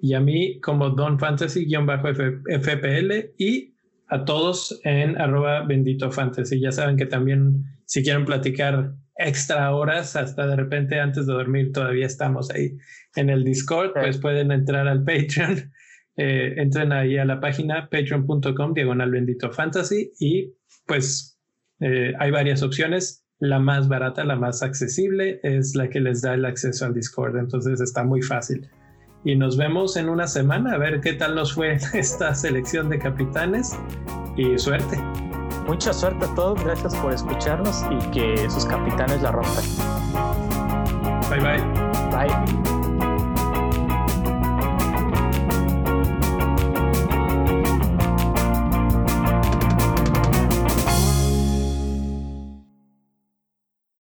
Y 0.02 0.12
a 0.12 0.20
mí 0.20 0.60
como 0.60 0.90
Don 0.90 1.18
Fantasy-FPL 1.18 3.12
y 3.38 3.74
a 4.08 4.24
todos 4.26 4.78
en 4.84 5.18
arroba 5.18 5.62
bendito 5.62 6.10
fantasy. 6.10 6.60
Ya 6.60 6.72
saben 6.72 6.98
que 6.98 7.06
también 7.06 7.64
si 7.86 8.02
quieren 8.02 8.26
platicar 8.26 8.92
extra 9.16 9.74
horas, 9.74 10.14
hasta 10.14 10.46
de 10.46 10.56
repente 10.56 11.00
antes 11.00 11.26
de 11.26 11.32
dormir 11.32 11.72
todavía 11.72 12.04
estamos 12.04 12.50
ahí 12.50 12.76
en 13.14 13.30
el 13.30 13.44
Discord, 13.44 13.94
pues 13.94 14.18
pueden 14.18 14.52
entrar 14.52 14.86
al 14.86 15.04
Patreon. 15.04 15.72
Eh, 16.16 16.54
entren 16.56 16.92
ahí 16.92 17.18
a 17.18 17.24
la 17.24 17.40
página 17.40 17.88
patreon.com 17.90 18.72
diagonal 18.72 19.10
bendito 19.10 19.50
fantasy 19.52 20.12
y 20.18 20.54
pues 20.86 21.38
eh, 21.80 22.12
hay 22.18 22.30
varias 22.30 22.62
opciones. 22.62 23.22
La 23.38 23.58
más 23.58 23.86
barata, 23.88 24.24
la 24.24 24.36
más 24.36 24.62
accesible, 24.62 25.40
es 25.42 25.74
la 25.74 25.90
que 25.90 26.00
les 26.00 26.22
da 26.22 26.34
el 26.34 26.46
acceso 26.46 26.86
al 26.86 26.94
Discord. 26.94 27.36
Entonces 27.36 27.80
está 27.80 28.02
muy 28.02 28.22
fácil. 28.22 28.66
Y 29.24 29.36
nos 29.36 29.58
vemos 29.58 29.96
en 29.96 30.08
una 30.08 30.26
semana 30.26 30.72
a 30.72 30.78
ver 30.78 31.00
qué 31.00 31.12
tal 31.12 31.34
nos 31.34 31.52
fue 31.52 31.72
esta 31.94 32.34
selección 32.34 32.88
de 32.88 32.98
capitanes. 32.98 33.78
Y 34.36 34.58
suerte. 34.58 34.96
Mucha 35.66 35.92
suerte 35.92 36.24
a 36.24 36.34
todos. 36.34 36.62
Gracias 36.64 36.94
por 36.96 37.12
escucharnos 37.12 37.84
y 37.90 38.10
que 38.10 38.48
sus 38.48 38.64
capitanes 38.64 39.20
la 39.20 39.32
rompan. 39.32 39.64
Bye 41.28 41.40
bye. 41.40 41.86
Bye. 42.10 42.75